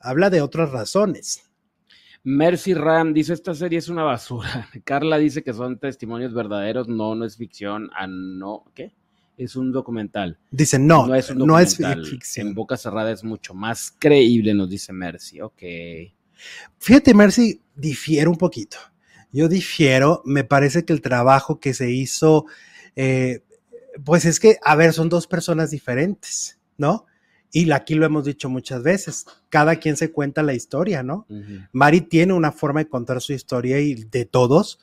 [0.00, 1.44] habla de otras razones.
[2.22, 4.68] Mercy Ram dice, esta serie es una basura.
[4.84, 6.88] Carla dice que son testimonios verdaderos.
[6.88, 7.90] No, no es ficción.
[7.94, 8.92] Ah, no, ¿qué?
[9.38, 10.38] Es un documental.
[10.50, 12.04] Dice, no, no es un no es documental.
[12.06, 12.48] ficción.
[12.48, 15.40] En boca cerrada es mucho más creíble, nos dice Mercy.
[15.40, 15.62] Ok.
[16.78, 18.76] Fíjate, Mercy, difiere un poquito.
[19.32, 22.46] Yo difiero, me parece que el trabajo que se hizo,
[22.96, 23.44] eh,
[24.04, 27.06] pues es que, a ver, son dos personas diferentes, ¿no?
[27.52, 31.26] Y aquí lo hemos dicho muchas veces, cada quien se cuenta la historia, ¿no?
[31.28, 31.66] Ujú.
[31.72, 34.78] Mari tiene una forma de contar su historia y de todos,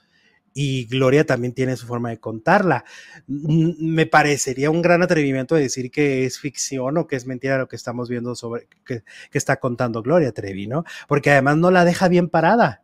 [0.53, 2.83] y Gloria también tiene su forma de contarla.
[3.27, 7.67] Mm, Me parecería un gran atrevimiento decir que es ficción o que es mentira lo
[7.67, 10.83] que estamos viendo sobre que, que está contando Gloria Trevi, ¿no?
[11.07, 12.83] Porque además no la deja bien parada.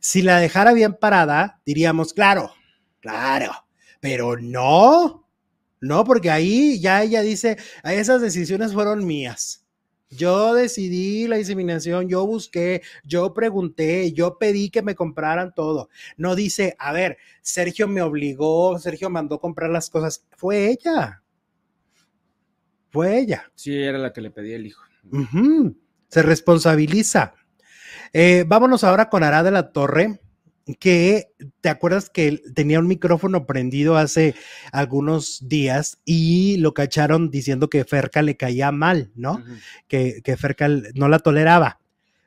[0.00, 2.52] Si la dejara bien parada, diríamos, claro,
[3.00, 3.52] claro,
[4.00, 5.21] pero no,
[5.82, 9.66] no, porque ahí ya ella dice, "Ah, esas decisiones fueron mías.
[10.10, 15.88] Yo decidí la inseminación, yo busqué, yo pregunté, yo pedí que me compraran todo.
[16.18, 20.26] No dice, a ver, Sergio me obligó, Sergio mandó comprar las cosas.
[20.36, 21.22] Fue ella.
[22.90, 23.50] Fue ella.
[23.54, 24.82] Sí, era la que le pedí el hijo.
[26.08, 27.34] Se responsabiliza.
[28.12, 30.20] Eh, vámonos ahora con Ara de la Torre,
[30.78, 34.34] que te acuerdas que él tenía un micrófono prendido hace
[34.72, 39.42] algunos días y lo cacharon diciendo que Ferca le caía mal, ¿no?
[39.88, 41.80] Que, que Ferca no la toleraba.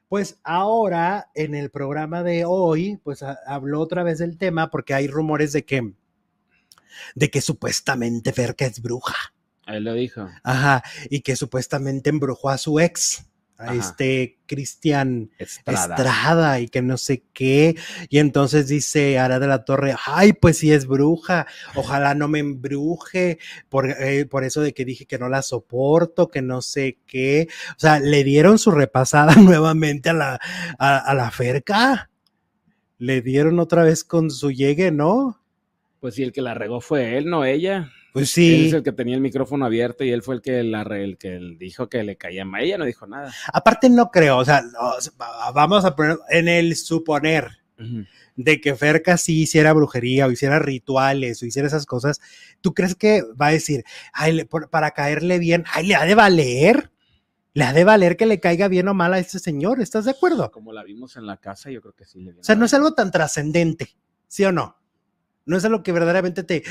[0.09, 4.93] Pues ahora en el programa de hoy, pues ha- habló otra vez del tema porque
[4.93, 5.93] hay rumores de que,
[7.15, 9.15] de que supuestamente Ferca es bruja.
[9.65, 10.29] Ahí lo dijo.
[10.43, 13.25] Ajá, y que supuestamente embrujó a su ex,
[13.57, 13.75] a Ajá.
[13.75, 15.95] este Cristian Estrada.
[15.95, 17.75] Estrada y que no sé qué.
[18.09, 22.39] Y entonces dice Ara de la Torre, ay, pues sí es bruja, ojalá no me
[22.39, 23.39] embruje
[23.69, 27.47] por, eh, por eso de que dije que no la soporto, que no sé qué.
[27.71, 30.39] O sea, le dieron su repasada nuevamente a la,
[30.77, 32.09] a, a la ferca.
[32.97, 35.41] Le dieron otra vez con su llegue, ¿no?
[35.99, 37.91] Pues sí, el que la regó fue él, no ella.
[38.15, 38.67] Pues Él sí.
[38.67, 41.37] es el que tenía el micrófono abierto y él fue el que la el que
[41.59, 42.63] dijo que le caía mal.
[42.63, 43.33] Ella no dijo nada.
[43.51, 44.93] Aparte no creo, o sea, no,
[45.53, 47.49] vamos a poner en el suponer.
[48.37, 52.21] De que Ferca sí hiciera brujería o hiciera rituales o hiciera esas cosas,
[52.61, 56.05] ¿tú crees que va a decir, ay, le- por- para caerle bien, ay, le ha
[56.05, 56.91] de valer?
[57.53, 60.11] Le ha de valer que le caiga bien o mal a este señor, ¿estás de
[60.11, 60.51] acuerdo?
[60.51, 62.73] Como la vimos en la casa, yo creo que sí le O sea, no es
[62.73, 63.89] algo tan trascendente,
[64.27, 64.77] ¿sí o no?
[65.45, 66.63] No es algo que verdaderamente te,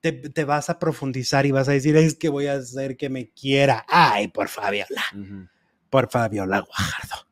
[0.00, 3.08] te, te vas a profundizar y vas a decir, es que voy a hacer que
[3.10, 3.84] me quiera.
[3.88, 5.02] Ay, por Fabiola,
[5.90, 7.26] por Fabiola Guajardo.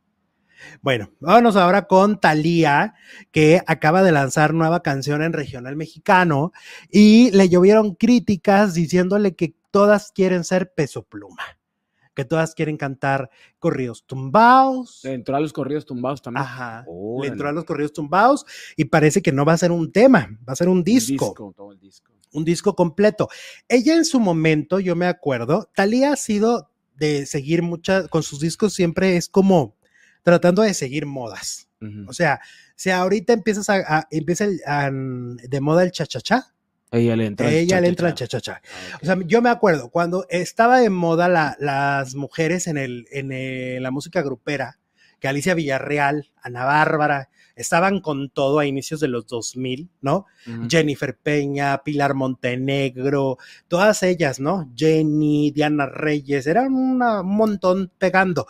[0.83, 2.95] Bueno, vámonos ahora con Thalía,
[3.31, 6.53] que acaba de lanzar nueva canción en regional mexicano
[6.91, 11.43] y le llovieron críticas diciéndole que todas quieren ser peso pluma,
[12.15, 15.01] que todas quieren cantar corridos tumbados.
[15.05, 16.43] Le entró a los corridos tumbados también.
[16.45, 16.81] Ajá.
[16.83, 17.33] Le Órale.
[17.33, 18.47] entró a los corridos tumbados
[18.77, 21.35] y parece que no va a ser un tema, va a ser un Un disco,
[21.57, 22.13] todo el disco.
[22.33, 23.29] un disco completo.
[23.69, 28.39] Ella en su momento, yo me acuerdo, Talía ha sido de seguir muchas, con sus
[28.41, 29.77] discos siempre es como
[30.23, 31.69] tratando de seguir modas.
[32.09, 32.41] O sea,
[32.77, 36.54] si ahorita empiezas a, a- empieza el- a- de moda el cha-cha-cha,
[36.99, 37.49] ella le entra.
[37.49, 38.61] el ella le entra el cha-cha-cha.
[38.61, 38.95] cha-cha-cha.
[38.95, 38.99] Ah.
[39.03, 43.33] O sea, yo me acuerdo cuando estaba de moda la- las mujeres en, el, en
[43.33, 44.79] el- la música grupera,
[45.21, 50.27] que Alicia Villarreal, Ana Bárbara, estaban con todo a inicios de los 2000, ¿no?
[50.69, 53.39] Jennifer Peña, Pilar Montenegro,
[53.69, 54.71] todas ellas, ¿no?
[54.77, 58.47] Jenny, Diana Reyes, eran una- un montón pegando.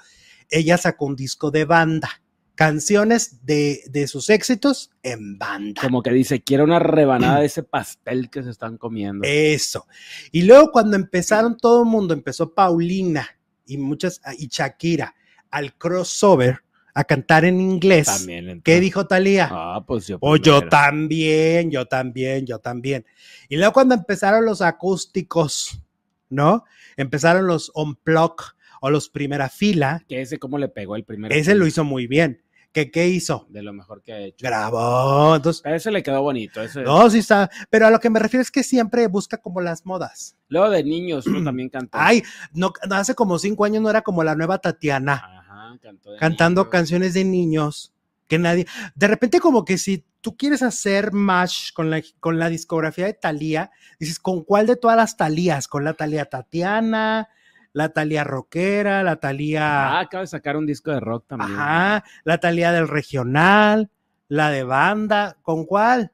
[0.50, 2.08] Ella sacó un disco de banda,
[2.54, 5.82] canciones de, de sus éxitos en banda.
[5.82, 9.26] Como que dice, quiero una rebanada de ese pastel que se están comiendo.
[9.26, 9.86] Eso.
[10.32, 13.28] Y luego cuando empezaron, todo el mundo empezó Paulina
[13.66, 15.14] y muchas, y Shakira
[15.50, 16.60] al crossover
[16.94, 18.06] a cantar en inglés.
[18.06, 18.62] También.
[18.62, 19.48] ¿Qué dijo Talía?
[19.50, 20.18] Ah, pues yo.
[20.20, 20.68] Oh, yo primero.
[20.68, 23.04] también, yo también, yo también.
[23.48, 25.80] Y luego cuando empezaron los acústicos,
[26.28, 26.64] ¿no?
[26.96, 28.36] Empezaron los on-plug
[28.80, 30.04] o los primera fila.
[30.08, 31.32] Que ese cómo le pegó el primer.
[31.32, 32.43] Ese lo hizo muy bien.
[32.74, 33.46] ¿Qué, qué hizo?
[33.50, 34.44] De lo mejor que ha hecho.
[34.44, 35.36] Grabó.
[35.36, 36.60] Entonces, ese le quedó bonito.
[36.60, 36.82] Ese.
[36.82, 37.48] no, sí está.
[37.70, 40.36] Pero a lo que me refiero es que siempre busca como las modas.
[40.48, 41.96] Luego de niños, uno también cantó.
[42.00, 45.14] Ay, no, hace como cinco años no era como la nueva Tatiana.
[45.14, 46.72] Ajá, cantó de cantando niños.
[46.72, 47.92] canciones de niños
[48.26, 48.66] que nadie.
[48.96, 53.14] De repente, como que si tú quieres hacer match con la, con la discografía de
[53.14, 53.70] Thalía,
[54.00, 55.68] dices, ¿con cuál de todas las Talías?
[55.68, 57.28] ¿Con la Talía Tatiana?
[57.74, 59.02] ¿La Talía rockera?
[59.02, 59.98] ¿La Ah, Talía.
[60.00, 61.52] acaba de sacar un disco de rock también.
[61.52, 62.04] Ajá.
[62.24, 63.90] ¿La Talía del regional?
[64.28, 65.36] ¿La de banda?
[65.42, 66.12] ¿Con cuál?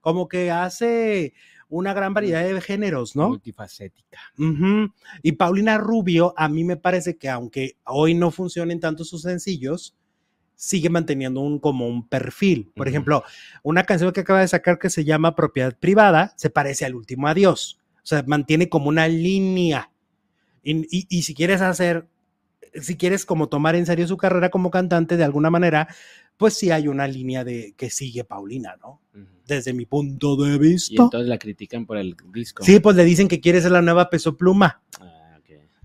[0.00, 1.32] Como que hace
[1.70, 3.30] una gran variedad de géneros, ¿no?
[3.30, 4.18] Multifacética.
[5.22, 9.96] Y Paulina Rubio, a mí me parece que aunque hoy no funcionen tanto sus sencillos,
[10.54, 12.70] sigue manteniendo un como un perfil.
[12.76, 13.24] Por ejemplo,
[13.62, 17.26] una canción que acaba de sacar que se llama Propiedad Privada se parece al último
[17.26, 17.80] adiós.
[17.96, 19.90] O sea, mantiene como una línea.
[20.64, 22.08] Y, y- y si quieres hacer,
[22.80, 25.86] si quieres como tomar en serio su carrera como cantante de alguna manera,
[26.36, 29.00] pues sí hay una línea de que sigue Paulina, ¿no?
[29.46, 31.02] Desde mi punto de Y vista.
[31.02, 32.64] entonces la critican por el disco.
[32.64, 34.82] Sí, pues le dicen que quiere ser la nueva peso pluma.
[35.00, 35.20] Ah.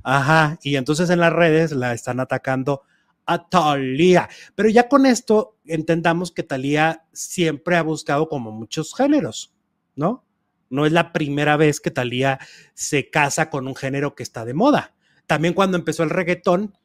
[0.02, 2.82] Ajá, y entonces en las redes la están atacando
[3.26, 4.30] a Thalía.
[4.56, 9.54] Pero ya con esto entendamos que Thalía siempre ha buscado como muchos géneros,
[9.96, 10.24] ¿no?
[10.70, 12.40] No es la primera vez que Thalía
[12.74, 14.94] se casa con un género que está de moda.
[15.28, 16.78] También cuando empezó el reggaetón,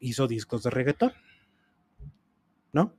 [0.00, 1.12] hizo discos de reggaetón,
[2.72, 2.96] ¿no?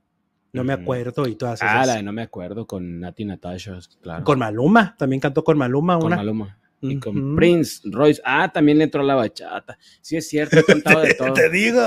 [0.52, 1.86] No me acuerdo y todas Ah, esas.
[1.88, 4.24] la de no me acuerdo con Nati Natasha, claro.
[4.24, 6.16] Con Maluma, también cantó con Maluma Con una.
[6.16, 6.58] Maluma.
[6.80, 7.34] Y con.
[7.34, 8.20] Prince Royce.
[8.24, 9.76] Ah, también le entró la bachata.
[10.00, 11.32] Sí, es cierto, he de todo.
[11.32, 11.80] Te digo.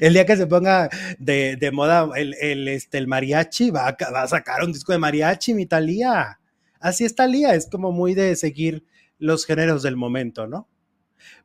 [0.00, 4.22] El día que se ponga de, moda el, el, este, el mariachi, va a, va
[4.22, 6.40] a sacar un disco de mariachi, mi Talía.
[6.80, 8.84] Así es Talía, es como muy de seguir
[9.18, 10.68] los géneros del momento, ¿no?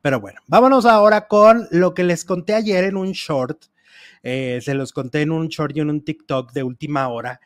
[0.02, 3.64] Pero bueno, vámonos ahora con lo que les conté ayer en un short.
[4.22, 7.40] eh, se los conté en un short y en un TikTok de última hora.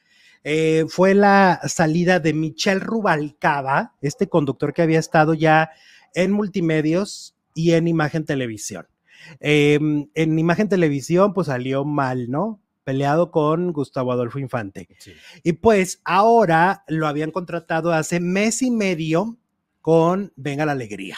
[0.44, 5.70] Eh, fue la salida de Michelle Rubalcaba, este conductor que había estado ya
[6.14, 8.86] en multimedios y en imagen televisión.
[9.40, 9.78] Eh,
[10.14, 12.60] en imagen televisión, pues salió mal, ¿no?
[12.84, 14.88] Peleado con Gustavo Adolfo Infante.
[14.98, 15.12] Sí.
[15.42, 19.38] Y pues ahora lo habían contratado hace mes y medio
[19.80, 21.16] con Venga la Alegría.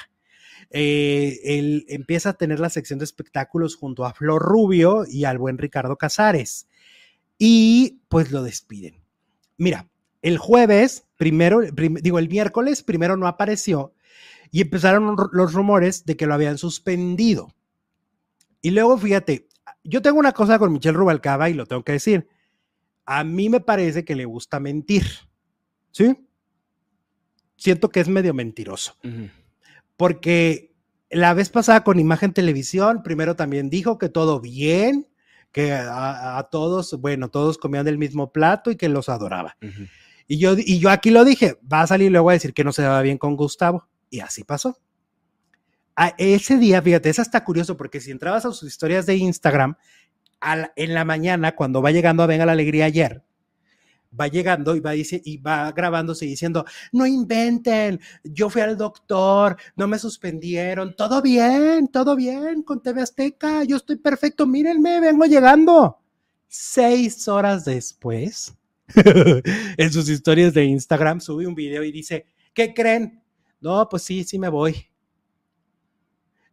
[0.71, 5.39] Eh, él empieza a tener la sección de espectáculos junto a Flor Rubio y al
[5.39, 6.67] buen Ricardo Casares.
[7.39, 9.03] Y pues lo despiden.
[9.57, 9.89] Mira,
[10.23, 13.95] el jueves, primero, prim- digo, el miércoles, primero no apareció
[14.51, 17.53] y empezaron los rumores de que lo habían suspendido.
[18.63, 19.49] Y luego, fíjate,
[19.85, 22.29] yo tengo una cosa con Michelle Rubalcaba y lo tengo que decir.
[23.05, 25.05] A mí me parece que le gusta mentir.
[25.91, 26.27] ¿Sí?
[27.57, 28.97] Siento que es medio mentiroso.
[29.97, 30.75] Porque
[31.11, 35.09] la vez pasada con Imagen Televisión, primero también dijo que todo bien,
[35.53, 39.57] que a, a todos, bueno, todos comían del mismo plato y que los adoraba.
[40.27, 42.73] Y yo, y yo aquí lo dije, va a salir luego a decir que no
[42.73, 43.89] se daba bien con Gustavo.
[44.09, 44.79] Y así pasó.
[45.95, 49.77] A ese día, fíjate, es hasta curioso porque si entrabas a sus historias de Instagram,
[50.77, 53.23] en la mañana, cuando va llegando a Venga la Alegría ayer,
[54.19, 59.57] va llegando y va, dice, y va grabándose diciendo, no inventen, yo fui al doctor,
[59.77, 65.25] no me suspendieron, todo bien, todo bien con TV Azteca, yo estoy perfecto, mírenme, vengo
[65.25, 65.99] llegando.
[66.49, 68.55] Seis horas después,
[69.77, 73.23] en sus historias de Instagram, sube un video y dice, ¿qué creen?
[73.61, 74.92] No, pues sí, sí me voy.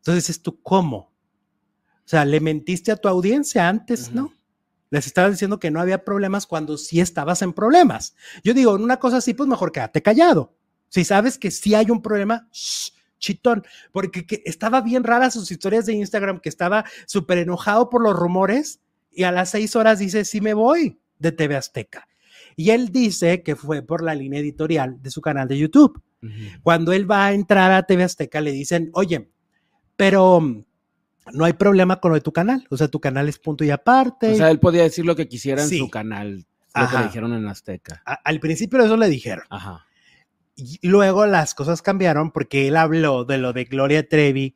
[0.09, 0.97] Entonces dices tú, ¿cómo?
[0.97, 4.33] O sea, le mentiste a tu audiencia antes, ¿no?
[4.89, 8.15] Les estabas diciendo que no había problemas cuando sí estabas en problemas.
[8.43, 10.55] Yo digo, en una cosa así, pues mejor quédate callado.
[10.87, 12.89] Si sabes que sí hay un problema, shh,
[13.19, 18.01] chitón, porque que estaba bien rara sus historias de Instagram, que estaba súper enojado por
[18.01, 18.79] los rumores
[19.11, 22.07] y a las seis horas dice, sí me voy de TV Azteca.
[22.55, 26.01] Y él dice que fue por la línea editorial de su canal de YouTube.
[26.63, 29.29] Cuando él va a entrar a TV Azteca, le dicen, oye,
[29.99, 30.63] pero mm,
[31.33, 32.65] no hay problema con lo de tu canal.
[32.69, 34.31] O sea, tu canal es punto y aparte.
[34.31, 35.77] O sea, él podía decir lo que quisiera en Sí.
[35.77, 36.99] su canal, lo que Ajá.
[37.01, 38.01] le dijeron en Azteca.
[38.05, 39.43] A- al principio eso le dijeron.
[39.49, 39.85] Ajá.
[40.55, 44.55] Y luego las cosas cambiaron porque él habló de lo de Gloria Trevi,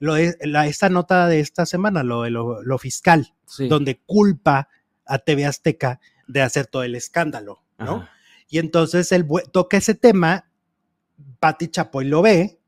[0.00, 3.68] lo de, la, esta nota de esta semana, lo de lo, lo fiscal, Sí.
[3.68, 4.68] donde culpa
[5.06, 7.96] a TV Azteca de hacer todo el escándalo, ¿no?
[7.96, 8.10] Ajá.
[8.48, 10.50] Y entonces él toca ese tema,
[11.38, 12.58] Patti Chapoy lo ve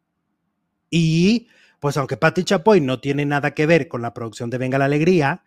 [0.91, 1.49] y
[1.83, 4.85] pues aunque Patti Chapoy no tiene nada que ver con la producción de Venga la
[4.85, 5.43] Alegría,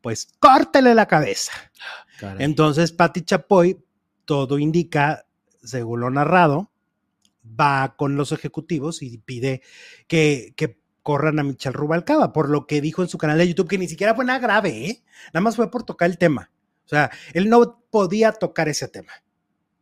[0.00, 1.52] pues córtele la cabeza.
[2.18, 2.42] Caray.
[2.42, 3.84] Entonces Patti Chapoy,
[4.24, 5.26] todo indica,
[5.62, 6.72] según lo narrado,
[7.44, 9.60] va con los ejecutivos y pide
[10.06, 13.68] que, que corran a Michelle Rubalcaba, por lo que dijo en su canal de YouTube,
[13.68, 15.04] que ni siquiera fue nada grave, ¿eh?
[15.34, 16.50] nada más fue por tocar el tema.
[16.86, 19.12] O sea, él no podía tocar ese tema.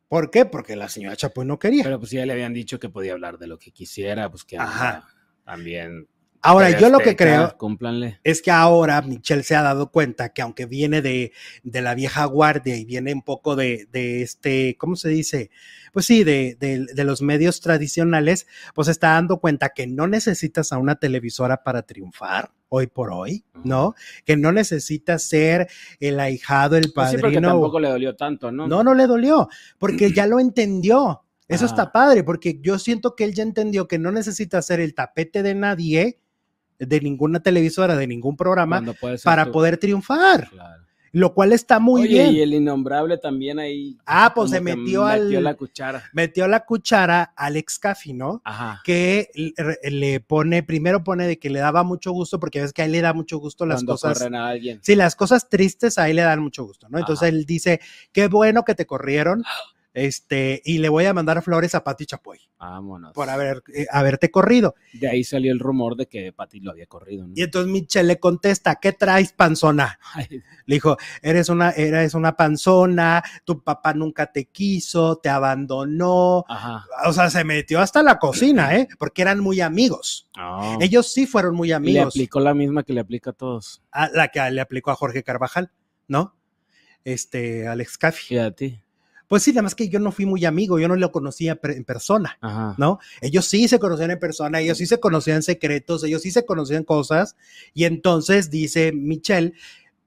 [0.08, 0.44] ¿Por qué?
[0.44, 1.84] Porque la señora Chapoy no quería.
[1.84, 4.58] Pero pues ya le habían dicho que podía hablar de lo que quisiera, pues que
[4.58, 5.06] Ajá.
[5.44, 6.06] También.
[6.46, 8.20] Ahora, yo lo que creo Cúmplanle.
[8.22, 11.32] es que ahora Michelle se ha dado cuenta que aunque viene de,
[11.62, 15.50] de la vieja guardia y viene un poco de, de este, ¿cómo se dice?
[15.94, 20.70] Pues sí, de, de- los medios tradicionales, pues se está dando cuenta que no necesitas
[20.72, 23.94] a una televisora para triunfar hoy por hoy, ¿no?
[24.26, 25.68] Que no necesitas ser
[25.98, 27.48] el ahijado, el Pues sí, porque padrino.
[27.48, 28.66] tampoco le dolió tanto, ¿no?
[28.68, 31.23] No, no le dolió, porque ya lo entendió.
[31.48, 31.68] Eso Ah.
[31.68, 35.42] está padre, porque yo siento que él ya entendió que no necesita ser el tapete
[35.42, 36.18] de nadie,
[36.78, 38.82] de ninguna televisora, de ningún programa,
[39.22, 39.52] para tú.
[39.52, 40.82] poder triunfar, Claro.
[41.12, 42.34] lo cual está muy Oye, bien.
[42.34, 43.96] y el innombrable también ahí.
[44.06, 46.02] Ah, pues se metió al- la cuchara.
[46.12, 48.40] Metió la cuchara Alex Caffi, ¿no?
[48.44, 48.80] Ajá.
[48.82, 49.28] Que
[49.84, 52.92] le- pone, primero pone de que le daba mucho gusto, porque ves que a él
[52.92, 54.18] le da mucho gusto las Cuando cosas.
[54.18, 54.80] corren a alguien.
[54.82, 56.98] Sí, las cosas tristes a él le dan mucho gusto, ¿no?
[56.98, 57.36] Entonces Ajá.
[57.36, 57.80] él dice,
[58.12, 59.44] qué bueno que te corrieron,
[59.94, 63.12] este, y le voy a mandar flores a Pati Chapoy Vámonos.
[63.12, 64.74] por haber, eh, haberte corrido.
[64.92, 67.26] De ahí salió el rumor de que Pati lo había corrido.
[67.28, 67.32] ¿no?
[67.36, 69.98] Y entonces Michelle le contesta, ¿qué traes, panzona?
[70.12, 76.44] Ay, Le dijo, eres una, eres una panzona, tu papá nunca te quiso, te abandonó.
[76.48, 76.84] Ajá.
[77.06, 78.88] O sea, se metió hasta la cocina, ¿eh?
[78.98, 80.28] Porque eran muy amigos.
[80.36, 80.78] No.
[80.80, 82.14] Ellos sí fueron muy Y le amigos.
[82.14, 83.82] aplicó la misma que le aplica a todos.
[83.92, 85.70] A la que le aplicó a Jorge Carvajal,
[86.08, 86.34] ¿no?
[87.04, 88.34] Este, Alex Caffi.
[88.34, 88.80] Y a ti.
[89.28, 91.84] Pues sí, nada más que yo no fui muy amigo, yo no lo conocía en
[91.84, 92.74] persona, Ajá.
[92.78, 92.98] ¿no?
[93.20, 96.84] Ellos sí se conocían en persona, ellos sí se conocían secretos, ellos sí se conocían
[96.84, 97.34] cosas.
[97.72, 99.54] Y entonces dice Michelle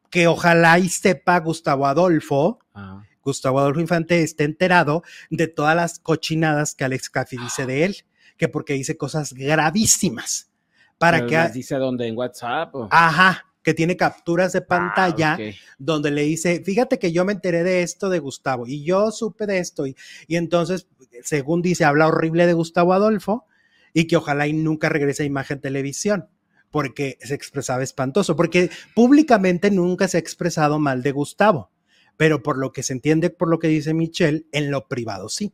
[0.09, 3.03] que ojalá y sepa Gustavo Adolfo, Ajá.
[3.23, 7.95] Gustavo Adolfo Infante esté enterado de todas las cochinadas que Alex Caffi dice de él,
[8.37, 10.49] que porque dice cosas gravísimas.
[10.97, 12.73] Para Pero que, les dice dónde en WhatsApp.
[12.73, 15.55] o- ajá, que tiene capturas de pantalla Ah, ok.
[15.77, 19.45] donde le dice, fíjate que yo me enteré de esto de Gustavo y yo supe
[19.45, 19.93] de esto y,
[20.25, 20.87] y entonces,
[21.21, 23.45] según dice, habla horrible de Gustavo Adolfo
[23.93, 26.29] y que ojalá y nunca regrese a imagen televisión
[26.71, 31.69] porque se expresaba espantoso, porque públicamente nunca se ha expresado mal de Gustavo,
[32.15, 35.51] pero por lo que se entiende, por lo que dice Michelle, en lo privado sí.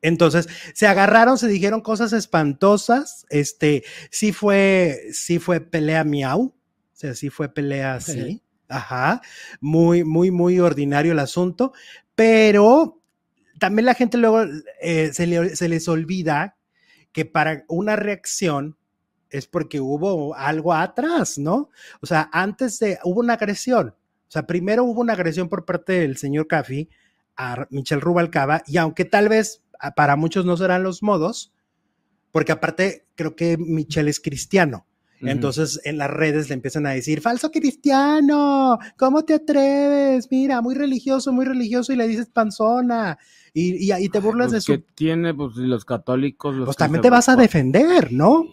[0.00, 6.54] Entonces, se agarraron, se dijeron cosas espantosas, este, sí fue, sí fue pelea miau,
[7.02, 9.20] sea, sí fue pelea así, ajá,
[9.60, 11.72] muy, muy, muy ordinario el asunto,
[12.14, 13.00] pero
[13.58, 14.44] también la gente luego
[14.80, 16.56] eh, se, le- se les olvida
[17.12, 18.76] que para una reacción
[19.30, 21.70] es porque hubo algo atrás, ¿no?
[22.00, 25.92] O sea, antes de, hubo una agresión, o sea, primero hubo una agresión por parte
[26.00, 26.88] del señor Caffi
[27.36, 31.52] a Michelle Rubalcaba, y aunque tal vez a- para muchos no serán los modos,
[32.30, 34.86] porque aparte creo que Michelle es cristiano,
[35.22, 40.28] Entonces en las redes le empiezan a decir, falso cristiano, ¿cómo te atreves?
[40.30, 43.18] Mira, muy religioso, muy religioso y le dices panzona
[43.54, 44.72] y, y, y te Ay, burlas pues, de su...
[44.72, 45.34] ¿qué tiene?
[45.34, 46.54] Pues los católicos.
[46.54, 48.46] Los Pues también te vas a defender, ¿no?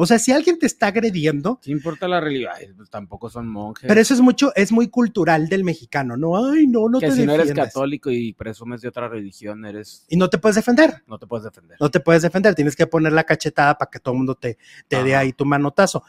[0.00, 2.52] O sea, si alguien te está agrediendo, ¿Qué importa la religión?
[2.56, 3.86] Ay, pues, tampoco son monjes.
[3.88, 6.36] pero eso es mucho, es muy cultural del mexicano, ¿no?
[6.52, 10.04] Ay, no, no que te si no eres católico y presumes de otra religión, eres.
[10.08, 11.76] Y no te puedes defender, No te puedes defender.
[11.80, 14.56] no te puedes defender, tienes que poner la cachetada para que todo el mundo te,
[14.86, 16.04] te dé ahí tu manotazo.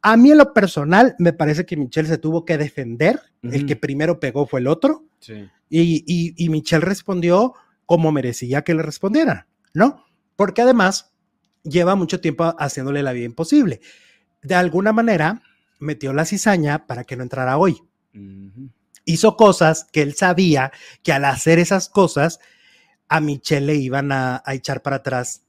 [0.00, 3.76] A mí en lo personal me parece que Michelle se tuvo que defender, el que
[3.76, 5.34] primero pegó fue el otro, Sí.
[5.68, 7.52] y, y, y Michelle respondió
[7.84, 10.04] como merecía que le respondiera, ¿no?
[10.36, 11.12] Porque además
[11.68, 13.80] lleva mucho tiempo haciéndole la vida imposible.
[14.42, 15.42] De alguna manera
[15.80, 17.82] metió la cizaña para que no entrara hoy.
[19.04, 22.40] Hizo cosas que él sabía que al hacer esas cosas
[23.08, 25.42] a Michelle le iban a, a echar para atrás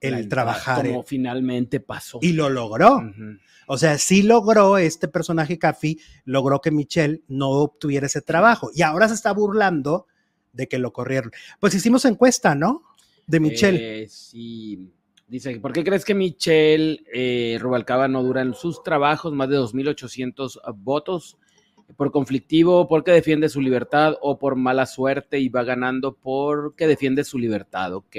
[0.00, 0.84] el La trabajar.
[0.86, 2.18] Como en- finalmente pasó.
[2.20, 3.00] y lo logró.
[3.68, 8.70] O sea, sí logró este personaje Café, logró que Michelle no obtuviera ese trabajo.
[8.74, 10.06] Y ahora se está burlando
[10.52, 11.32] de que lo corrieron.
[11.58, 12.82] Pues hicimos encuesta, ¿no?
[13.26, 14.02] De Michelle.
[14.02, 14.92] Eh, sí.
[15.28, 19.58] Dice, ¿por qué crees que Michelle eh, Rubalcaba no dura en sus trabajos más de
[19.58, 21.36] 2.800 votos?
[21.96, 27.24] ¿Por conflictivo, porque defiende su libertad o por mala suerte y va ganando porque defiende
[27.24, 27.94] su libertad?
[27.94, 28.16] Ok.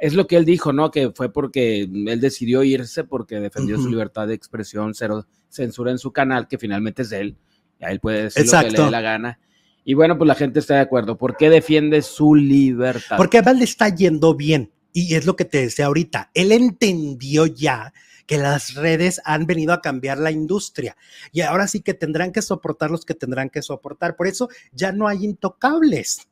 [0.00, 0.90] Es lo que él dijo, ¿no?
[0.90, 5.98] Que fue porque él decidió irse porque defendió su libertad de expresión, cero censura en
[5.98, 7.36] su canal, que finalmente es él.
[7.80, 8.78] Ya él puede decir lo que Exacto.
[8.78, 9.38] le dé la gana.
[9.84, 11.16] Y bueno, pues la gente está de acuerdo.
[11.16, 13.16] ¿Por qué defiende su libertad?
[13.16, 14.72] Porque le está yendo bien.
[14.92, 16.30] Y es lo que te decía ahorita.
[16.34, 17.92] Él entendió ya
[18.26, 20.96] que las redes han venido a cambiar la industria.
[21.32, 24.16] Y ahora sí que tendrán que soportar los que tendrán que soportar.
[24.16, 26.28] Por eso ya no hay intocables.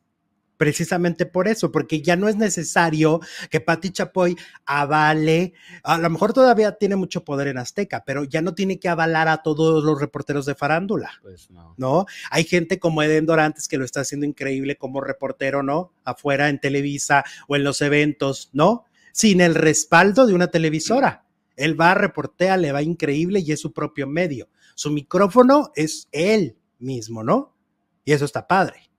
[0.61, 4.37] Precisamente por eso, porque ya no es necesario que Patti Chapoy
[4.67, 8.91] avale, a lo mejor todavía tiene mucho poder en Azteca, pero ya no tiene que
[8.91, 11.13] avalar a todos los reporteros de farándula.
[11.23, 11.75] Pues no.
[11.79, 12.05] ¿no?
[12.31, 15.95] Hay gente como Eden Dorantes que lo está haciendo increíble como reportero, ¿no?
[16.05, 18.85] Afuera en Televisa o en los eventos, ¿no?
[19.13, 21.25] Sin el respaldo de una televisora.
[21.57, 24.51] Él va, reportea, le va increíble y es su propio medio.
[24.75, 27.57] Su micrófono es él mismo, ¿no?
[28.05, 28.90] Y eso está padre.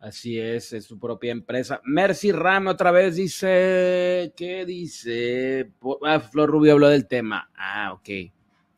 [0.00, 1.80] Así es, es su propia empresa.
[1.84, 5.72] Mercy Rame otra vez dice, ¿qué dice?
[6.06, 7.50] Ah, Flor Rubio habló del tema.
[7.56, 8.30] Ah, ok.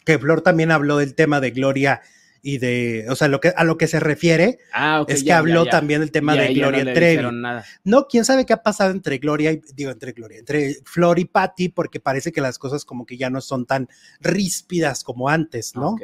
[0.04, 2.00] Que Flor también habló del tema de Gloria
[2.42, 5.10] y de, o sea, lo que, a lo que se refiere Ah, ok.
[5.10, 5.70] es que ya, habló ya, ya.
[5.70, 7.26] también del tema de Gloria no Trevi.
[7.84, 11.26] No, quién sabe qué ha pasado entre Gloria y, digo, entre Gloria, entre Flor y
[11.26, 13.88] Patty, porque parece que las cosas como que ya no son tan
[14.20, 15.90] ríspidas como antes, ¿no?
[15.90, 16.02] Ok.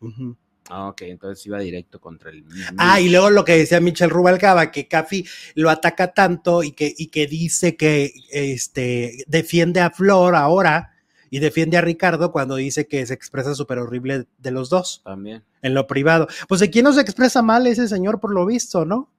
[0.00, 0.36] Ujú.
[0.74, 2.46] Ah, ok, entonces iba directo contra el.
[2.78, 6.94] Ah, y luego lo que decía Michelle Rubalcaba, que Cafi lo ataca tanto y que,
[6.96, 10.94] y que dice que este, defiende a Flor ahora
[11.28, 15.44] y defiende a Ricardo cuando dice que se expresa súper horrible de los dos También.
[15.60, 16.26] en lo privado.
[16.48, 19.10] Pues de quién no se expresa mal ese señor por lo visto, ¿no?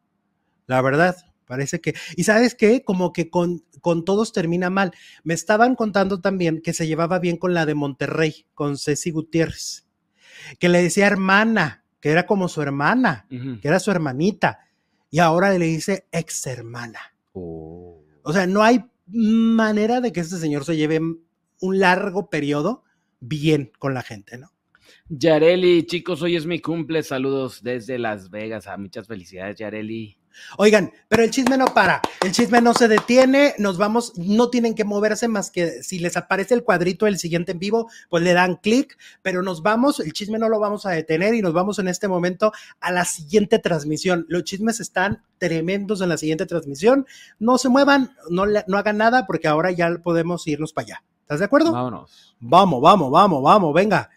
[0.66, 1.94] La verdad, parece que...
[2.16, 4.92] Y sabes qué, como que con, con todos termina mal.
[5.24, 9.83] Me estaban contando también que se llevaba bien con la de Monterrey, con Ceci Gutiérrez,
[10.60, 14.60] que le decía hermana, que era como su hermana, que era su hermanita,
[15.10, 17.00] y ahora le dice ex hermana.
[17.34, 18.04] Oh.
[18.24, 22.84] O sea, no hay manera de que este señor se lleve un largo periodo
[23.20, 24.52] bien con la gente, ¿no?
[25.10, 27.04] Yareli, chicos, hoy es mi cumple.
[27.04, 28.68] Saludos desde Las Vegas.
[28.68, 30.18] Ah, muchas felicidades, Yareli.
[30.58, 34.76] Oigan, pero el chisme no para, el chisme no se detiene, nos vamos, no tienen
[34.76, 38.34] que moverse más que si les aparece el cuadrito del siguiente en vivo, pues le
[38.34, 41.80] dan clic, pero nos vamos, el chisme no lo vamos a detener y nos vamos
[41.80, 44.26] en este momento a la siguiente transmisión.
[44.30, 47.06] Los chismes están tremendos en la siguiente transmisión,
[47.40, 51.04] no se muevan, no, no hagan nada porque ahora ya podemos irnos para allá.
[51.22, 51.72] ¿Estás de acuerdo?
[51.72, 52.36] Vámonos.
[52.40, 54.10] Vamos, vamos, vamos, vamos, venga.